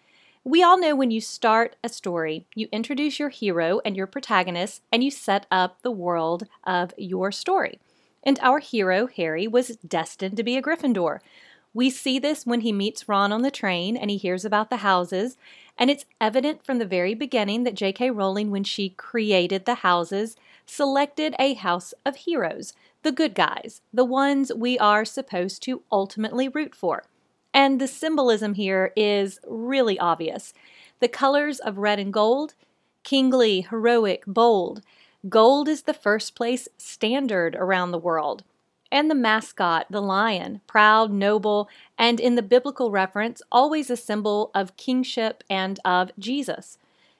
We 0.43 0.61
all 0.61 0.79
know 0.79 0.95
when 0.95 1.09
you 1.09 1.19
start 1.19 1.75
a 1.83 1.89
story, 1.89 2.45
you 2.53 2.67
introduce 2.71 3.17
your 3.17 3.29
hero 3.29 3.81
and 3.83 3.97
your 3.97 4.07
protagonist, 4.07 4.83
and 4.91 5.03
you 5.03 5.09
set 5.09 5.47
up 5.49 5.81
the 5.81 5.91
world 5.91 6.47
of 6.63 6.93
your 6.97 7.31
story. 7.31 7.79
And 8.23 8.37
our 8.41 8.59
hero, 8.59 9.07
Harry, 9.07 9.47
was 9.47 9.77
destined 9.77 10.37
to 10.37 10.43
be 10.43 10.57
a 10.57 10.61
Gryffindor. 10.61 11.19
We 11.79 11.89
see 11.89 12.19
this 12.19 12.45
when 12.45 12.59
he 12.59 12.73
meets 12.73 13.07
Ron 13.07 13.31
on 13.31 13.41
the 13.41 13.49
train 13.49 13.95
and 13.95 14.11
he 14.11 14.17
hears 14.17 14.43
about 14.43 14.69
the 14.69 14.83
houses, 14.83 15.37
and 15.77 15.89
it's 15.89 16.03
evident 16.19 16.61
from 16.61 16.77
the 16.77 16.85
very 16.85 17.13
beginning 17.13 17.63
that 17.63 17.73
J.K. 17.73 18.11
Rowling, 18.11 18.51
when 18.51 18.65
she 18.65 18.89
created 18.89 19.63
the 19.63 19.75
houses, 19.75 20.35
selected 20.65 21.35
a 21.39 21.53
house 21.53 21.93
of 22.05 22.17
heroes, 22.17 22.73
the 23.01 23.13
good 23.13 23.33
guys, 23.33 23.79
the 23.93 24.03
ones 24.03 24.51
we 24.53 24.77
are 24.77 25.05
supposed 25.05 25.63
to 25.63 25.81
ultimately 25.89 26.49
root 26.49 26.75
for. 26.75 27.05
And 27.53 27.79
the 27.79 27.87
symbolism 27.87 28.55
here 28.55 28.91
is 28.97 29.39
really 29.47 29.97
obvious. 29.97 30.53
The 30.99 31.07
colors 31.07 31.61
of 31.61 31.77
red 31.77 31.97
and 31.97 32.11
gold, 32.11 32.55
kingly, 33.05 33.61
heroic, 33.61 34.25
bold. 34.27 34.81
Gold 35.29 35.69
is 35.69 35.83
the 35.83 35.93
first 35.93 36.35
place 36.35 36.67
standard 36.77 37.55
around 37.55 37.91
the 37.91 37.97
world 37.97 38.43
and 38.91 39.09
the 39.09 39.15
mascot, 39.15 39.85
the 39.89 40.01
lion, 40.01 40.61
proud, 40.67 41.11
noble, 41.11 41.69
and 41.97 42.19
in 42.19 42.35
the 42.35 42.41
biblical 42.41 42.91
reference, 42.91 43.41
always 43.51 43.89
a 43.89 43.97
symbol 43.97 44.51
of 44.53 44.77
kingship 44.77 45.43
and 45.49 45.79
of 45.85 46.11
Jesus. 46.17 46.77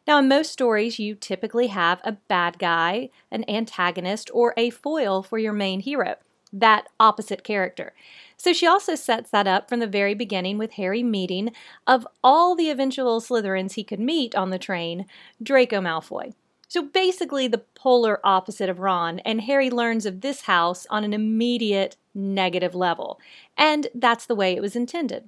Now, 0.07 0.19
in 0.19 0.27
most 0.27 0.51
stories, 0.51 0.97
you 0.97 1.13
typically 1.13 1.67
have 1.67 2.01
a 2.03 2.13
bad 2.13 2.57
guy, 2.57 3.09
an 3.31 3.47
antagonist, 3.47 4.31
or 4.33 4.53
a 4.57 4.71
foil 4.71 5.21
for 5.21 5.37
your 5.37 5.53
main 5.53 5.81
hero, 5.81 6.15
that 6.51 6.87
opposite 6.99 7.43
character. 7.43 7.93
So 8.35 8.53
she 8.53 8.65
also 8.65 8.95
sets 8.95 9.29
that 9.29 9.47
up 9.47 9.69
from 9.69 9.79
the 9.79 9.85
very 9.85 10.15
beginning 10.15 10.57
with 10.57 10.73
Harry 10.73 11.03
meeting, 11.03 11.51
of 11.85 12.07
all 12.23 12.55
the 12.55 12.71
eventual 12.71 13.21
Slytherins 13.21 13.73
he 13.73 13.83
could 13.83 13.99
meet 13.99 14.33
on 14.33 14.49
the 14.49 14.57
train, 14.57 15.05
Draco 15.43 15.79
Malfoy. 15.79 16.33
So 16.69 16.83
basically, 16.83 17.47
the 17.47 17.63
polar 17.73 18.19
opposite 18.23 18.69
of 18.69 18.79
Ron, 18.79 19.19
and 19.19 19.41
Harry 19.41 19.71
learns 19.71 20.05
of 20.05 20.21
this 20.21 20.41
house 20.41 20.85
on 20.91 21.03
an 21.03 21.13
immediate 21.13 21.97
negative 22.13 22.75
level. 22.75 23.19
And 23.57 23.87
that's 23.95 24.27
the 24.27 24.35
way 24.35 24.53
it 24.53 24.61
was 24.61 24.75
intended. 24.75 25.27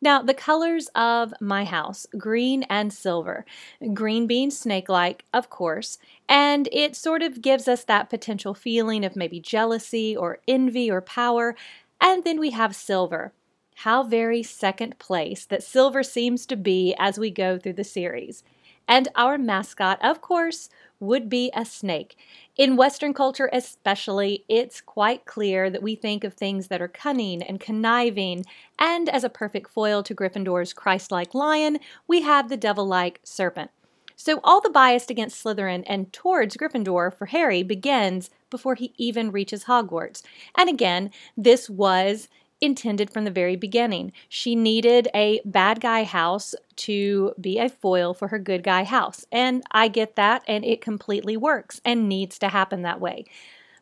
Now, 0.00 0.20
the 0.20 0.34
colors 0.34 0.88
of 0.96 1.32
my 1.40 1.64
house 1.64 2.08
green 2.18 2.64
and 2.64 2.92
silver. 2.92 3.46
Green 3.94 4.26
being 4.26 4.50
snake 4.50 4.88
like, 4.88 5.24
of 5.32 5.48
course, 5.48 5.98
and 6.28 6.68
it 6.72 6.96
sort 6.96 7.22
of 7.22 7.40
gives 7.40 7.68
us 7.68 7.84
that 7.84 8.10
potential 8.10 8.52
feeling 8.52 9.04
of 9.04 9.14
maybe 9.14 9.38
jealousy 9.38 10.16
or 10.16 10.40
envy 10.48 10.90
or 10.90 11.00
power. 11.00 11.54
And 12.00 12.24
then 12.24 12.40
we 12.40 12.50
have 12.50 12.74
silver. 12.74 13.32
How 13.76 14.02
very 14.02 14.42
second 14.42 14.98
place 14.98 15.44
that 15.46 15.62
silver 15.62 16.02
seems 16.02 16.44
to 16.46 16.56
be 16.56 16.96
as 16.98 17.18
we 17.20 17.30
go 17.30 17.56
through 17.56 17.74
the 17.74 17.84
series. 17.84 18.42
And 18.88 19.08
our 19.14 19.38
mascot, 19.38 19.98
of 20.02 20.20
course, 20.20 20.68
would 21.00 21.28
be 21.28 21.50
a 21.54 21.64
snake. 21.64 22.16
In 22.56 22.76
Western 22.76 23.12
culture, 23.12 23.50
especially, 23.52 24.44
it's 24.48 24.80
quite 24.80 25.24
clear 25.24 25.68
that 25.68 25.82
we 25.82 25.94
think 25.94 26.22
of 26.22 26.34
things 26.34 26.68
that 26.68 26.80
are 26.80 26.88
cunning 26.88 27.42
and 27.42 27.58
conniving, 27.58 28.44
and 28.78 29.08
as 29.08 29.24
a 29.24 29.28
perfect 29.28 29.70
foil 29.70 30.02
to 30.04 30.14
Gryffindor's 30.14 30.72
Christ 30.72 31.10
like 31.10 31.34
lion, 31.34 31.78
we 32.06 32.22
have 32.22 32.48
the 32.48 32.56
devil 32.56 32.86
like 32.86 33.20
serpent. 33.24 33.70
So, 34.14 34.38
all 34.44 34.60
the 34.60 34.70
bias 34.70 35.10
against 35.10 35.42
Slytherin 35.42 35.82
and 35.86 36.12
towards 36.12 36.56
Gryffindor 36.56 37.12
for 37.12 37.26
Harry 37.26 37.64
begins 37.64 38.30
before 38.50 38.76
he 38.76 38.92
even 38.96 39.32
reaches 39.32 39.64
Hogwarts. 39.64 40.22
And 40.56 40.68
again, 40.68 41.10
this 41.36 41.68
was 41.68 42.28
intended 42.62 43.10
from 43.10 43.24
the 43.24 43.30
very 43.30 43.56
beginning. 43.56 44.12
She 44.28 44.54
needed 44.54 45.08
a 45.12 45.40
bad 45.44 45.80
guy 45.80 46.04
house 46.04 46.54
to 46.76 47.34
be 47.40 47.58
a 47.58 47.68
foil 47.68 48.14
for 48.14 48.28
her 48.28 48.38
good 48.38 48.62
guy 48.62 48.84
house. 48.84 49.26
And 49.30 49.62
I 49.72 49.88
get 49.88 50.16
that, 50.16 50.42
and 50.46 50.64
it 50.64 50.80
completely 50.80 51.36
works 51.36 51.80
and 51.84 52.08
needs 52.08 52.38
to 52.38 52.48
happen 52.48 52.82
that 52.82 53.00
way. 53.00 53.26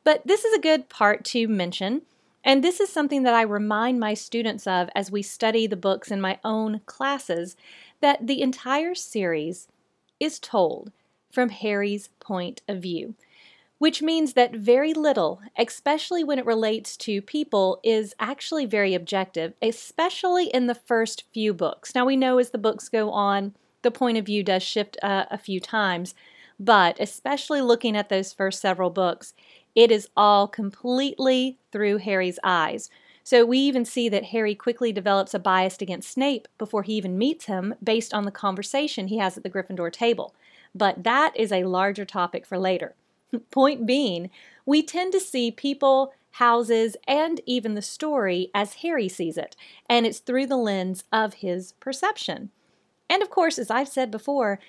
But 0.02 0.26
this 0.26 0.44
is 0.44 0.54
a 0.54 0.60
good 0.60 0.88
part 0.88 1.24
to 1.26 1.46
mention. 1.46 2.02
And 2.42 2.64
this 2.64 2.80
is 2.80 2.90
something 2.90 3.22
that 3.24 3.34
I 3.34 3.42
remind 3.42 4.00
my 4.00 4.14
students 4.14 4.66
of 4.66 4.88
as 4.94 5.10
we 5.10 5.22
study 5.22 5.66
the 5.66 5.76
books 5.76 6.10
in 6.10 6.20
my 6.20 6.38
own 6.42 6.80
classes 6.86 7.54
that 8.00 8.26
the 8.26 8.40
entire 8.40 8.94
series 8.94 9.68
is 10.18 10.38
told 10.38 10.90
from 11.30 11.50
Harry's 11.50 12.08
point 12.18 12.62
of 12.66 12.80
view 12.80 13.14
which 13.80 14.02
means 14.02 14.34
that 14.34 14.54
very 14.54 14.92
little, 14.92 15.40
especially 15.56 16.22
when 16.22 16.38
it 16.38 16.44
relates 16.44 16.98
to 16.98 17.22
people, 17.22 17.80
is 17.82 18.14
actually 18.20 18.66
very 18.66 18.92
objective, 18.92 19.54
especially 19.62 20.48
in 20.48 20.66
the 20.66 20.74
first 20.74 21.24
few 21.32 21.54
books. 21.54 21.94
Now, 21.94 22.04
we 22.04 22.14
know 22.14 22.36
as 22.36 22.50
the 22.50 22.58
books 22.58 22.90
go 22.90 23.10
on, 23.10 23.54
the 23.80 23.90
point 23.90 24.18
of 24.18 24.26
view 24.26 24.42
does 24.42 24.62
shift 24.62 24.98
uh, 25.02 25.24
a 25.30 25.38
few 25.38 25.60
times, 25.60 26.14
but 26.58 27.00
especially 27.00 27.62
looking 27.62 27.96
at 27.96 28.10
those 28.10 28.34
first 28.34 28.60
several 28.60 28.90
books, 28.90 29.32
it 29.74 29.90
is 29.90 30.10
all 30.14 30.46
completely 30.46 31.56
through 31.72 31.96
Harry's 31.96 32.38
eyes. 32.44 32.90
So 33.24 33.46
we 33.46 33.56
even 33.60 33.86
see 33.86 34.10
that 34.10 34.26
Harry 34.26 34.54
quickly 34.54 34.92
develops 34.92 35.32
a 35.32 35.38
bias 35.38 35.78
against 35.80 36.12
Snape 36.12 36.48
before 36.58 36.82
he 36.82 36.92
even 36.96 37.16
meets 37.16 37.46
him 37.46 37.74
based 37.82 38.12
on 38.12 38.26
the 38.26 38.30
conversation 38.30 39.08
he 39.08 39.16
has 39.16 39.38
at 39.38 39.42
the 39.42 39.48
Gryffindor 39.48 39.90
table. 39.90 40.34
But 40.74 41.02
that 41.04 41.32
is 41.34 41.50
a 41.50 41.64
larger 41.64 42.04
topic 42.04 42.44
for 42.44 42.58
later. 42.58 42.94
Point 43.50 43.86
being, 43.86 44.30
we 44.66 44.82
tend 44.82 45.12
to 45.12 45.20
see 45.20 45.50
people 45.50 46.12
houses, 46.32 46.96
and 47.08 47.40
even 47.46 47.74
the 47.74 47.82
story 47.82 48.50
as 48.54 48.74
Harry 48.74 49.08
sees 49.08 49.36
it, 49.36 49.56
and 49.88 50.06
it's 50.06 50.20
through 50.20 50.46
the 50.46 50.56
lens 50.56 51.04
of 51.12 51.34
his 51.34 51.72
perception. 51.72 52.50
And 53.08 53.22
of 53.22 53.30
course, 53.30 53.58
as 53.58 53.70
I've 53.70 53.88
said 53.88 54.10
before, 54.10 54.60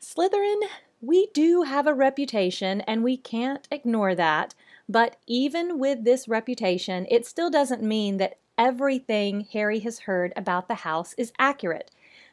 Slytherin, 0.00 0.60
we 1.00 1.26
do 1.34 1.62
have 1.62 1.86
a 1.86 1.94
reputation, 1.94 2.80
and 2.82 3.02
we 3.02 3.16
can't 3.16 3.66
ignore 3.70 4.14
that. 4.14 4.54
But 4.88 5.16
even 5.26 5.78
with 5.78 6.04
this 6.04 6.28
reputation, 6.28 7.06
it 7.10 7.26
still 7.26 7.50
doesn't 7.50 7.82
mean 7.82 8.16
that 8.18 8.38
everything 8.56 9.46
Harry 9.52 9.80
has 9.80 10.00
heard 10.00 10.32
about 10.36 10.66
the 10.68 10.76
house 10.76 11.14
is 11.18 11.32
accurate, 11.38 11.90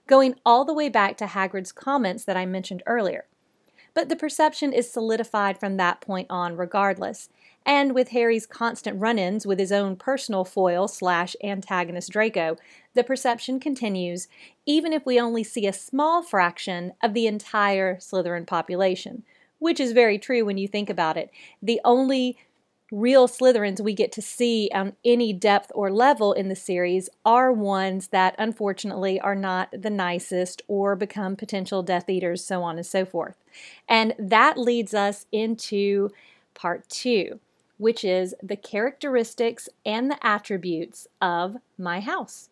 going 0.08 0.36
all 0.46 0.64
the 0.64 0.74
way 0.74 0.90
back 0.90 1.18
to 1.18 1.26
Hagrid's 1.26 1.72
comments 1.72 2.24
that 2.26 2.38
I 2.38 2.46
mentioned 2.46 2.84
earlier. 2.86 3.26
But 3.96 4.10
the 4.10 4.16
perception 4.16 4.74
is 4.74 4.92
solidified 4.92 5.58
from 5.58 5.78
that 5.78 6.02
point 6.02 6.28
on 6.30 6.58
regardless, 6.58 7.30
and 7.66 7.96
with 7.96 8.10
Harry's 8.10 8.46
constant 8.46 9.00
run 9.00 9.18
ins 9.18 9.48
with 9.48 9.58
his 9.58 9.72
own 9.72 9.96
personal 9.96 10.46
foil 10.46 10.88
slash 10.88 11.36
antagonist 11.44 12.12
Draco, 12.12 12.58
the 12.94 13.04
perception 13.04 13.60
continues, 13.60 14.28
even 14.66 14.94
if 14.94 15.06
we 15.06 15.20
only 15.20 15.44
see 15.44 15.66
a 15.66 15.74
small 15.74 16.22
fraction 16.22 16.94
of 17.02 17.14
the 17.14 17.26
entire 17.26 17.96
Slytherin 17.96 18.46
population, 18.46 19.24
which 19.60 19.80
is 19.80 19.94
very 19.94 20.20
true 20.20 20.46
when 20.46 20.58
you 20.58 20.68
think 20.68 20.90
about 20.90 21.18
it. 21.18 21.32
The 21.64 21.82
only 21.84 22.38
real 22.96 23.28
Slytherins 23.28 23.82
we 23.82 23.94
get 23.94 24.12
to 24.14 24.22
see 24.22 24.70
on 24.74 24.96
any 25.04 25.34
depth 25.34 25.72
or 25.76 25.92
level 25.92 26.32
in 26.34 26.48
the 26.48 26.56
series 26.56 27.10
are 27.26 27.52
ones 27.52 28.08
that 28.08 28.36
unfortunately 28.38 29.20
are 29.20 29.36
not 29.36 29.70
the 29.72 29.90
nicest 29.90 30.62
or 30.68 30.96
become 30.96 31.36
potential 31.36 31.84
Death 31.84 32.10
Eaters, 32.10 32.44
so 32.44 32.64
on 32.64 32.78
and 32.78 32.86
so 32.86 33.04
forth. 33.06 33.36
And 33.90 34.14
that 34.18 34.58
leads 34.58 34.94
us 34.94 35.26
into 35.32 36.10
part 36.54 36.88
two 36.88 37.40
which 37.78 38.04
is 38.04 38.34
the 38.42 38.56
characteristics 38.56 39.68
and 39.86 40.10
the 40.10 40.26
attributes 40.26 41.08
of 41.22 41.58
my 41.78 42.00
house. 42.00 42.50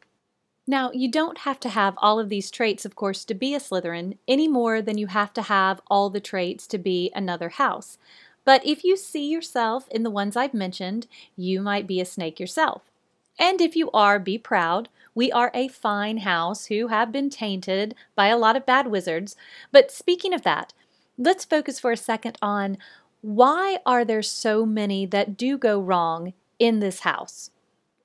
Now, 0.65 0.91
you 0.93 1.11
don't 1.11 1.39
have 1.39 1.59
to 1.61 1.69
have 1.69 1.95
all 1.97 2.19
of 2.19 2.29
these 2.29 2.49
traits, 2.49 2.85
of 2.85 2.95
course, 2.95 3.25
to 3.25 3.33
be 3.33 3.53
a 3.53 3.59
Slytherin 3.59 4.17
any 4.27 4.47
more 4.47 4.81
than 4.81 4.97
you 4.97 5.07
have 5.07 5.33
to 5.33 5.41
have 5.41 5.81
all 5.87 6.09
the 6.09 6.21
traits 6.21 6.67
to 6.67 6.77
be 6.77 7.11
another 7.13 7.49
house. 7.49 7.97
But 8.45 8.65
if 8.65 8.83
you 8.83 8.97
see 8.97 9.27
yourself 9.29 9.87
in 9.89 10.03
the 10.03 10.09
ones 10.09 10.35
I've 10.35 10.53
mentioned, 10.53 11.07
you 11.35 11.61
might 11.61 11.87
be 11.87 12.01
a 12.01 12.05
snake 12.05 12.39
yourself. 12.39 12.91
And 13.39 13.61
if 13.61 13.75
you 13.75 13.89
are, 13.91 14.19
be 14.19 14.37
proud. 14.37 14.89
We 15.15 15.31
are 15.31 15.51
a 15.53 15.67
fine 15.67 16.17
house 16.17 16.65
who 16.65 16.87
have 16.87 17.11
been 17.11 17.29
tainted 17.29 17.95
by 18.15 18.27
a 18.27 18.37
lot 18.37 18.55
of 18.55 18.65
bad 18.65 18.87
wizards. 18.87 19.35
But 19.71 19.91
speaking 19.91 20.33
of 20.33 20.43
that, 20.43 20.73
let's 21.17 21.45
focus 21.45 21.79
for 21.79 21.91
a 21.91 21.97
second 21.97 22.37
on 22.41 22.77
why 23.21 23.79
are 23.85 24.03
there 24.03 24.21
so 24.21 24.65
many 24.65 25.05
that 25.05 25.37
do 25.37 25.57
go 25.57 25.79
wrong 25.79 26.33
in 26.59 26.79
this 26.79 26.99
house? 27.01 27.51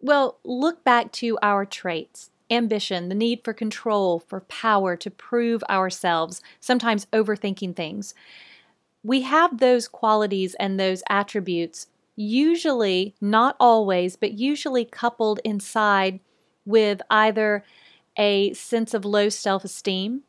Well, 0.01 0.39
look 0.45 0.85
back 0.85 1.13
to 1.13 1.39
our 1.43 1.65
traits 1.65 2.31
ambition, 2.51 3.09
the 3.09 3.15
need 3.15 3.45
for 3.45 3.53
control, 3.53 4.21
for 4.21 4.41
power, 4.41 4.97
to 4.97 5.11
prove 5.11 5.63
ourselves, 5.65 6.43
sometimes 6.61 7.07
overthinking 7.13 7.77
things. 7.77 8.15
We 9.03 9.23
have 9.23 9.59
those 9.59 9.89
qualities 9.89 10.55
and 10.59 10.79
those 10.79 11.03
attributes, 11.09 11.87
usually, 12.17 13.15
not 13.21 13.57
always, 13.61 14.17
but 14.17 14.33
usually 14.39 14.85
coupled 14.85 15.41
inside 15.45 16.21
with 16.65 17.01
either 17.11 17.65
a 18.17 18.53
sense 18.55 18.95
of 18.95 19.05
low 19.05 19.29
self 19.29 19.65
esteem 19.65 20.23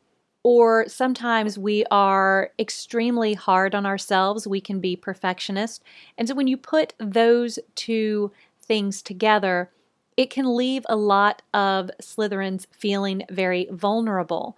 or 0.43 0.87
sometimes 0.87 1.59
we 1.59 1.85
are 1.91 2.49
extremely 2.57 3.35
hard 3.35 3.75
on 3.75 3.85
ourselves. 3.85 4.47
We 4.47 4.61
can 4.61 4.79
be 4.79 4.95
perfectionist. 4.95 5.83
And 6.17 6.27
so 6.27 6.33
when 6.35 6.47
you 6.47 6.57
put 6.57 6.93
those 6.97 7.59
two 7.75 8.31
things 8.61 9.01
together, 9.01 9.69
it 10.17 10.29
can 10.29 10.55
leave 10.55 10.85
a 10.89 10.95
lot 10.95 11.43
of 11.53 11.91
Slytherins 12.01 12.67
feeling 12.71 13.23
very 13.29 13.67
vulnerable. 13.71 14.57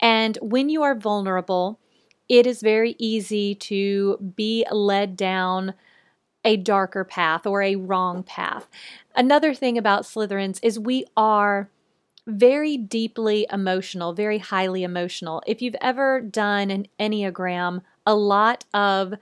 And 0.00 0.38
when 0.40 0.68
you 0.68 0.82
are 0.82 0.94
vulnerable, 0.94 1.79
it 2.30 2.46
is 2.46 2.62
very 2.62 2.94
easy 2.96 3.56
to 3.56 4.16
be 4.36 4.64
led 4.70 5.16
down 5.16 5.74
a 6.44 6.56
darker 6.56 7.04
path 7.04 7.44
or 7.44 7.60
a 7.60 7.74
wrong 7.74 8.22
path. 8.22 8.68
Another 9.16 9.52
thing 9.52 9.76
about 9.76 10.04
Slytherins 10.04 10.60
is 10.62 10.78
we 10.78 11.04
are 11.16 11.68
very 12.28 12.76
deeply 12.76 13.46
emotional, 13.52 14.12
very 14.12 14.38
highly 14.38 14.84
emotional. 14.84 15.42
If 15.44 15.60
you've 15.60 15.76
ever 15.80 16.20
done 16.20 16.70
an 16.70 16.86
Enneagram, 17.00 17.82
a 18.06 18.14
lot 18.14 18.64
of 18.72 19.14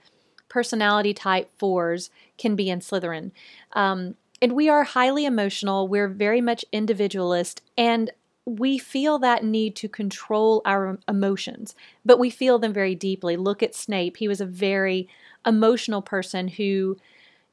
personality 0.47 1.13
type 1.13 1.49
fours 1.57 2.11
can 2.37 2.55
be 2.55 2.69
in 2.69 2.79
Slytherin. 2.79 3.31
Um, 3.73 4.15
and 4.39 4.53
we 4.53 4.69
are 4.69 4.83
highly 4.83 5.25
emotional, 5.25 5.87
we're 5.87 6.07
very 6.07 6.41
much 6.41 6.63
individualist, 6.71 7.63
and 7.75 8.11
we 8.45 8.77
feel 8.77 9.19
that 9.19 9.43
need 9.43 9.75
to 9.75 9.87
control 9.87 10.61
our 10.65 10.97
emotions, 11.07 11.75
but 12.05 12.19
we 12.19 12.29
feel 12.29 12.57
them 12.57 12.73
very 12.73 12.95
deeply. 12.95 13.37
Look 13.37 13.61
at 13.61 13.75
Snape. 13.75 14.17
He 14.17 14.27
was 14.27 14.41
a 14.41 14.45
very 14.45 15.07
emotional 15.45 16.01
person 16.01 16.47
who 16.47 16.97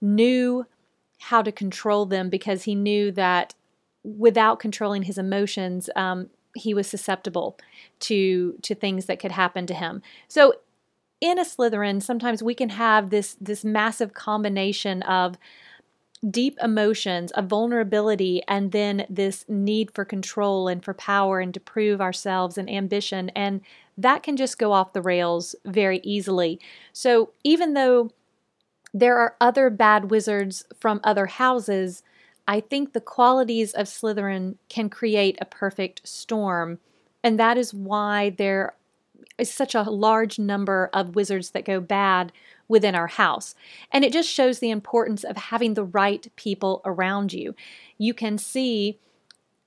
knew 0.00 0.66
how 1.18 1.42
to 1.42 1.52
control 1.52 2.06
them 2.06 2.30
because 2.30 2.64
he 2.64 2.74
knew 2.74 3.10
that 3.12 3.54
without 4.04 4.60
controlling 4.60 5.02
his 5.02 5.18
emotions, 5.18 5.90
um, 5.96 6.30
he 6.54 6.72
was 6.72 6.86
susceptible 6.86 7.58
to 8.00 8.56
to 8.62 8.74
things 8.74 9.06
that 9.06 9.18
could 9.18 9.32
happen 9.32 9.66
to 9.66 9.74
him. 9.74 10.02
So 10.28 10.54
in 11.20 11.38
a 11.38 11.44
Slytherin, 11.44 12.02
sometimes 12.02 12.42
we 12.42 12.54
can 12.54 12.70
have 12.70 13.10
this 13.10 13.36
this 13.40 13.64
massive 13.64 14.14
combination 14.14 15.02
of 15.02 15.36
deep 16.30 16.58
emotions, 16.62 17.30
of 17.32 17.46
vulnerability, 17.46 18.42
and 18.48 18.72
then 18.72 19.06
this 19.08 19.44
need 19.48 19.90
for 19.92 20.04
control 20.04 20.68
and 20.68 20.84
for 20.84 20.94
power 20.94 21.40
and 21.40 21.54
to 21.54 21.60
prove 21.60 22.00
ourselves 22.00 22.58
and 22.58 22.68
ambition. 22.70 23.28
And 23.30 23.60
that 23.98 24.22
can 24.22 24.36
just 24.36 24.58
go 24.58 24.72
off 24.72 24.92
the 24.92 25.02
rails 25.02 25.54
very 25.64 26.00
easily. 26.02 26.60
So 26.92 27.30
even 27.44 27.74
though 27.74 28.10
there 28.92 29.18
are 29.18 29.36
other 29.40 29.70
bad 29.70 30.10
wizards 30.10 30.64
from 30.78 31.00
other 31.04 31.26
houses, 31.26 32.02
I 32.48 32.60
think 32.60 32.92
the 32.92 33.00
qualities 33.00 33.72
of 33.72 33.86
Slytherin 33.86 34.56
can 34.68 34.88
create 34.88 35.36
a 35.40 35.46
perfect 35.46 36.06
storm, 36.06 36.78
and 37.22 37.38
that 37.38 37.58
is 37.58 37.74
why 37.74 38.30
there 38.30 38.74
is 39.38 39.52
such 39.52 39.74
a 39.74 39.82
large 39.82 40.38
number 40.38 40.88
of 40.92 41.14
wizards 41.14 41.50
that 41.50 41.64
go 41.64 41.80
bad 41.80 42.32
within 42.68 42.94
our 42.94 43.06
house. 43.06 43.54
And 43.92 44.04
it 44.04 44.12
just 44.12 44.28
shows 44.28 44.58
the 44.58 44.70
importance 44.70 45.24
of 45.24 45.36
having 45.36 45.74
the 45.74 45.84
right 45.84 46.26
people 46.36 46.82
around 46.84 47.32
you. 47.32 47.54
You 47.98 48.14
can 48.14 48.38
see 48.38 48.98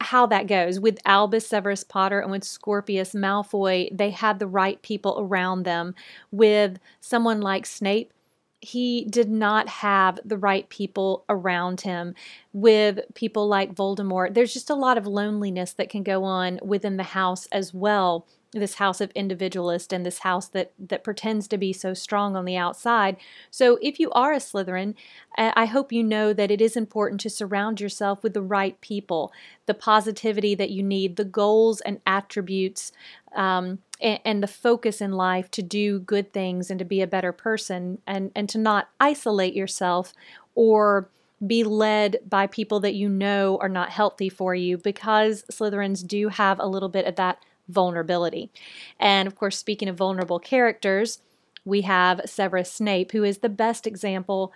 how 0.01 0.25
that 0.27 0.47
goes 0.47 0.79
with 0.79 0.99
Albus 1.05 1.47
Severus 1.47 1.83
Potter 1.83 2.19
and 2.19 2.31
with 2.31 2.43
Scorpius 2.43 3.13
Malfoy. 3.13 3.95
They 3.95 4.11
had 4.11 4.39
the 4.39 4.47
right 4.47 4.81
people 4.81 5.15
around 5.19 5.63
them. 5.63 5.93
With 6.31 6.79
someone 7.01 7.41
like 7.41 7.65
Snape, 7.65 8.13
he 8.61 9.05
did 9.05 9.29
not 9.29 9.69
have 9.69 10.19
the 10.25 10.37
right 10.37 10.67
people 10.69 11.23
around 11.29 11.81
him 11.81 12.13
with 12.53 12.99
people 13.13 13.47
like 13.47 13.73
Voldemort. 13.75 14.33
There's 14.33 14.53
just 14.53 14.69
a 14.69 14.75
lot 14.75 14.97
of 14.97 15.07
loneliness 15.07 15.73
that 15.73 15.89
can 15.89 16.03
go 16.03 16.23
on 16.23 16.59
within 16.61 16.97
the 16.97 17.03
house 17.03 17.47
as 17.51 17.73
well. 17.73 18.25
This 18.51 18.75
house 18.75 18.99
of 18.99 19.11
individualist 19.11 19.93
and 19.93 20.05
this 20.05 20.19
house 20.19 20.47
that 20.49 20.71
that 20.79 21.03
pretends 21.03 21.47
to 21.49 21.57
be 21.57 21.71
so 21.71 21.93
strong 21.93 22.35
on 22.35 22.45
the 22.45 22.57
outside. 22.57 23.17
So 23.51 23.77
if 23.81 23.99
you 23.99 24.09
are 24.11 24.33
a 24.33 24.37
Slytherin, 24.37 24.95
I 25.37 25.65
hope 25.65 25.91
you 25.91 26.03
know 26.03 26.33
that 26.33 26.49
it 26.49 26.59
is 26.59 26.75
important 26.75 27.21
to 27.21 27.29
surround 27.29 27.79
yourself 27.79 28.23
with 28.23 28.33
the 28.33 28.41
right 28.41 28.79
people, 28.81 29.31
the 29.67 29.73
positivity 29.73 30.55
that 30.55 30.71
you 30.71 30.81
need, 30.81 31.15
the 31.15 31.23
goals 31.23 31.79
and 31.81 32.01
attributes 32.07 32.91
um, 33.35 33.79
and, 34.01 34.19
and 34.25 34.43
the 34.43 34.47
focus 34.47 35.01
in 35.01 35.11
life 35.11 35.51
to 35.51 35.61
do 35.61 35.99
good 35.99 36.33
things 36.33 36.69
and 36.69 36.79
to 36.79 36.85
be 36.85 37.01
a 37.01 37.07
better 37.07 37.31
person 37.31 37.99
and, 38.07 38.31
and 38.35 38.49
to 38.49 38.57
not 38.57 38.89
isolate 38.99 39.53
yourself 39.53 40.13
or 40.55 41.09
be 41.45 41.63
led 41.63 42.17
by 42.27 42.47
people 42.47 42.79
that 42.81 42.95
you 42.95 43.07
know 43.07 43.57
are 43.61 43.69
not 43.69 43.89
healthy 43.89 44.27
for 44.27 44.53
you 44.53 44.77
because 44.77 45.43
Slytherins 45.51 46.05
do 46.05 46.27
have 46.29 46.59
a 46.59 46.67
little 46.67 46.89
bit 46.89 47.05
of 47.05 47.15
that 47.15 47.43
vulnerability. 47.69 48.51
And 48.99 49.27
of 49.27 49.35
course, 49.35 49.57
speaking 49.57 49.87
of 49.87 49.95
vulnerable 49.95 50.39
characters, 50.39 51.19
we 51.63 51.81
have 51.81 52.21
Severus 52.25 52.71
Snape, 52.71 53.11
who 53.11 53.23
is 53.23 53.37
the 53.37 53.49
best 53.49 53.87
example 53.87 54.51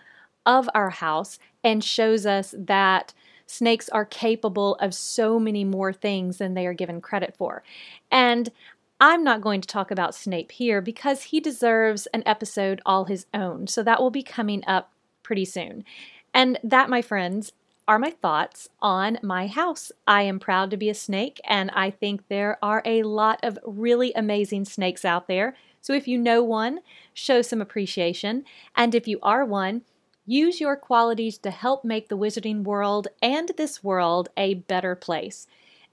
of 0.45 0.69
our 0.73 0.89
house 0.89 1.39
and 1.63 1.83
shows 1.83 2.25
us 2.25 2.53
that 2.57 3.13
snakes 3.45 3.87
are 3.89 4.05
capable 4.05 4.75
of 4.75 4.93
so 4.93 5.39
many 5.39 5.63
more 5.63 5.93
things 5.93 6.37
than 6.37 6.53
they 6.53 6.65
are 6.65 6.73
given 6.73 7.01
credit 7.01 7.35
for. 7.37 7.63
And 8.11 8.49
I'm 8.99 9.23
not 9.23 9.41
going 9.41 9.61
to 9.61 9.67
talk 9.67 9.91
about 9.91 10.15
Snape 10.15 10.51
here 10.51 10.81
because 10.81 11.23
he 11.23 11.39
deserves 11.39 12.07
an 12.07 12.23
episode 12.25 12.81
all 12.85 13.05
his 13.05 13.25
own. 13.33 13.67
So 13.67 13.83
that 13.83 14.01
will 14.01 14.11
be 14.11 14.23
coming 14.23 14.63
up 14.65 14.91
pretty 15.23 15.45
soon. 15.45 15.83
And 16.33 16.57
that, 16.63 16.89
my 16.89 17.01
friends, 17.01 17.51
are 17.87 17.99
my 17.99 18.11
thoughts 18.11 18.69
on 18.81 19.19
my 19.21 19.47
house. 19.47 19.91
I 20.07 20.23
am 20.23 20.39
proud 20.39 20.71
to 20.71 20.77
be 20.77 20.89
a 20.89 20.93
snake, 20.95 21.39
and 21.45 21.71
I 21.71 21.89
think 21.89 22.27
there 22.27 22.57
are 22.61 22.81
a 22.85 23.03
lot 23.03 23.39
of 23.43 23.59
really 23.65 24.13
amazing 24.13 24.65
snakes 24.65 25.03
out 25.05 25.27
there. 25.27 25.55
So 25.81 25.93
if 25.93 26.07
you 26.07 26.17
know 26.17 26.43
one, 26.43 26.79
show 27.13 27.41
some 27.41 27.61
appreciation. 27.61 28.45
And 28.75 28.95
if 28.95 29.07
you 29.07 29.19
are 29.21 29.45
one, 29.45 29.81
Use 30.25 30.61
your 30.61 30.77
qualities 30.77 31.37
to 31.39 31.51
help 31.51 31.83
make 31.83 32.07
the 32.07 32.17
wizarding 32.17 32.63
world 32.63 33.09
and 33.21 33.51
this 33.57 33.83
world 33.83 34.29
a 34.37 34.53
better 34.53 34.95
place. 34.95 35.47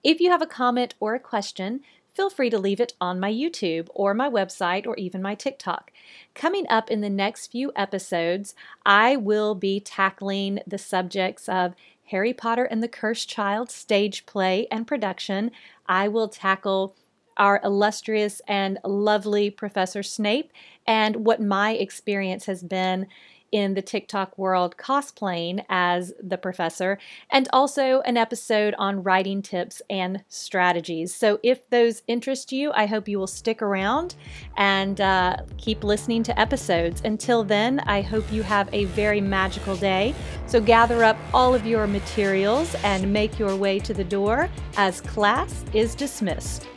If 0.05 0.21
you 0.21 0.31
have 0.31 0.41
a 0.41 0.47
comment 0.47 0.95
or 1.01 1.15
a 1.15 1.21
question, 1.21 1.81
feel 2.13 2.31
free 2.31 2.51
to 2.51 2.59
leave 2.59 2.81
it 2.81 2.95
on 3.01 3.21
my 3.21 3.33
YouTube 3.33 3.89
or 3.95 4.15
my 4.15 4.29
website 4.29 4.87
or 4.87 4.97
even 4.97 5.23
my 5.23 5.35
TikTok. 5.35 5.93
Coming 6.35 6.67
up 6.69 6.91
in 6.91 7.01
the 7.01 7.11
next 7.11 7.49
few 7.49 7.73
episodes, 7.77 8.55
I 8.85 9.17
will 9.17 9.55
be 9.55 9.81
tackling 9.81 10.61
the 10.67 10.79
subjects 10.79 11.49
of 11.49 11.75
Harry 12.11 12.33
Potter 12.33 12.65
and 12.65 12.83
the 12.83 12.89
Cursed 12.89 13.29
Child 13.29 13.71
stage 13.71 14.27
play 14.27 14.67
and 14.71 14.87
production. 14.87 15.53
I 15.87 16.09
will 16.09 16.29
tackle 16.29 16.95
our 17.37 17.61
illustrious 17.65 18.43
and 18.47 18.79
lovely 18.85 19.49
Professor 19.49 20.03
Snape 20.03 20.53
and 20.87 21.25
what 21.25 21.41
my 21.41 21.73
experience 21.73 22.47
has 22.47 22.63
been 22.63 23.07
in 23.53 23.75
the 23.75 23.83
TikTok 23.83 24.37
world 24.39 24.77
cosplaying 24.77 25.65
as 25.69 26.13
the 26.23 26.39
professor, 26.39 26.99
and 27.31 27.49
also 27.53 28.01
an 28.03 28.17
episode 28.17 28.75
on 28.79 29.03
writing 29.03 29.43
tips 29.43 29.83
and 29.89 30.25
strategies. 30.29 31.15
So, 31.15 31.39
if 31.43 31.69
those 31.71 32.03
interest 32.07 32.53
you, 32.53 32.73
I 32.73 32.87
hope 32.87 33.09
you 33.09 33.19
will 33.19 33.27
stick 33.27 33.63
around 33.63 34.15
and 34.57 35.01
uh, 35.01 35.37
keep 35.59 35.85
listening 35.85 36.23
to 36.25 36.41
episodes. 36.41 37.03
Until 37.05 37.45
then, 37.45 37.81
I 37.81 38.03
hope 38.03 38.31
you 38.33 38.43
have 38.43 38.69
a 38.73 38.85
very 38.87 39.21
magical 39.21 39.77
day. 39.77 40.15
So, 40.47 40.61
gather 40.61 41.05
up 41.05 41.17
all 41.33 41.55
of 41.55 41.67
your 41.67 41.87
materials 41.87 42.75
and 42.85 43.13
make 43.13 43.39
your 43.39 43.57
way 43.57 43.79
to 43.81 43.95
the 43.95 44.05
door 44.05 44.49
as 44.77 45.01
class 45.01 45.65
is 45.73 45.95
dismissed. 45.95 46.69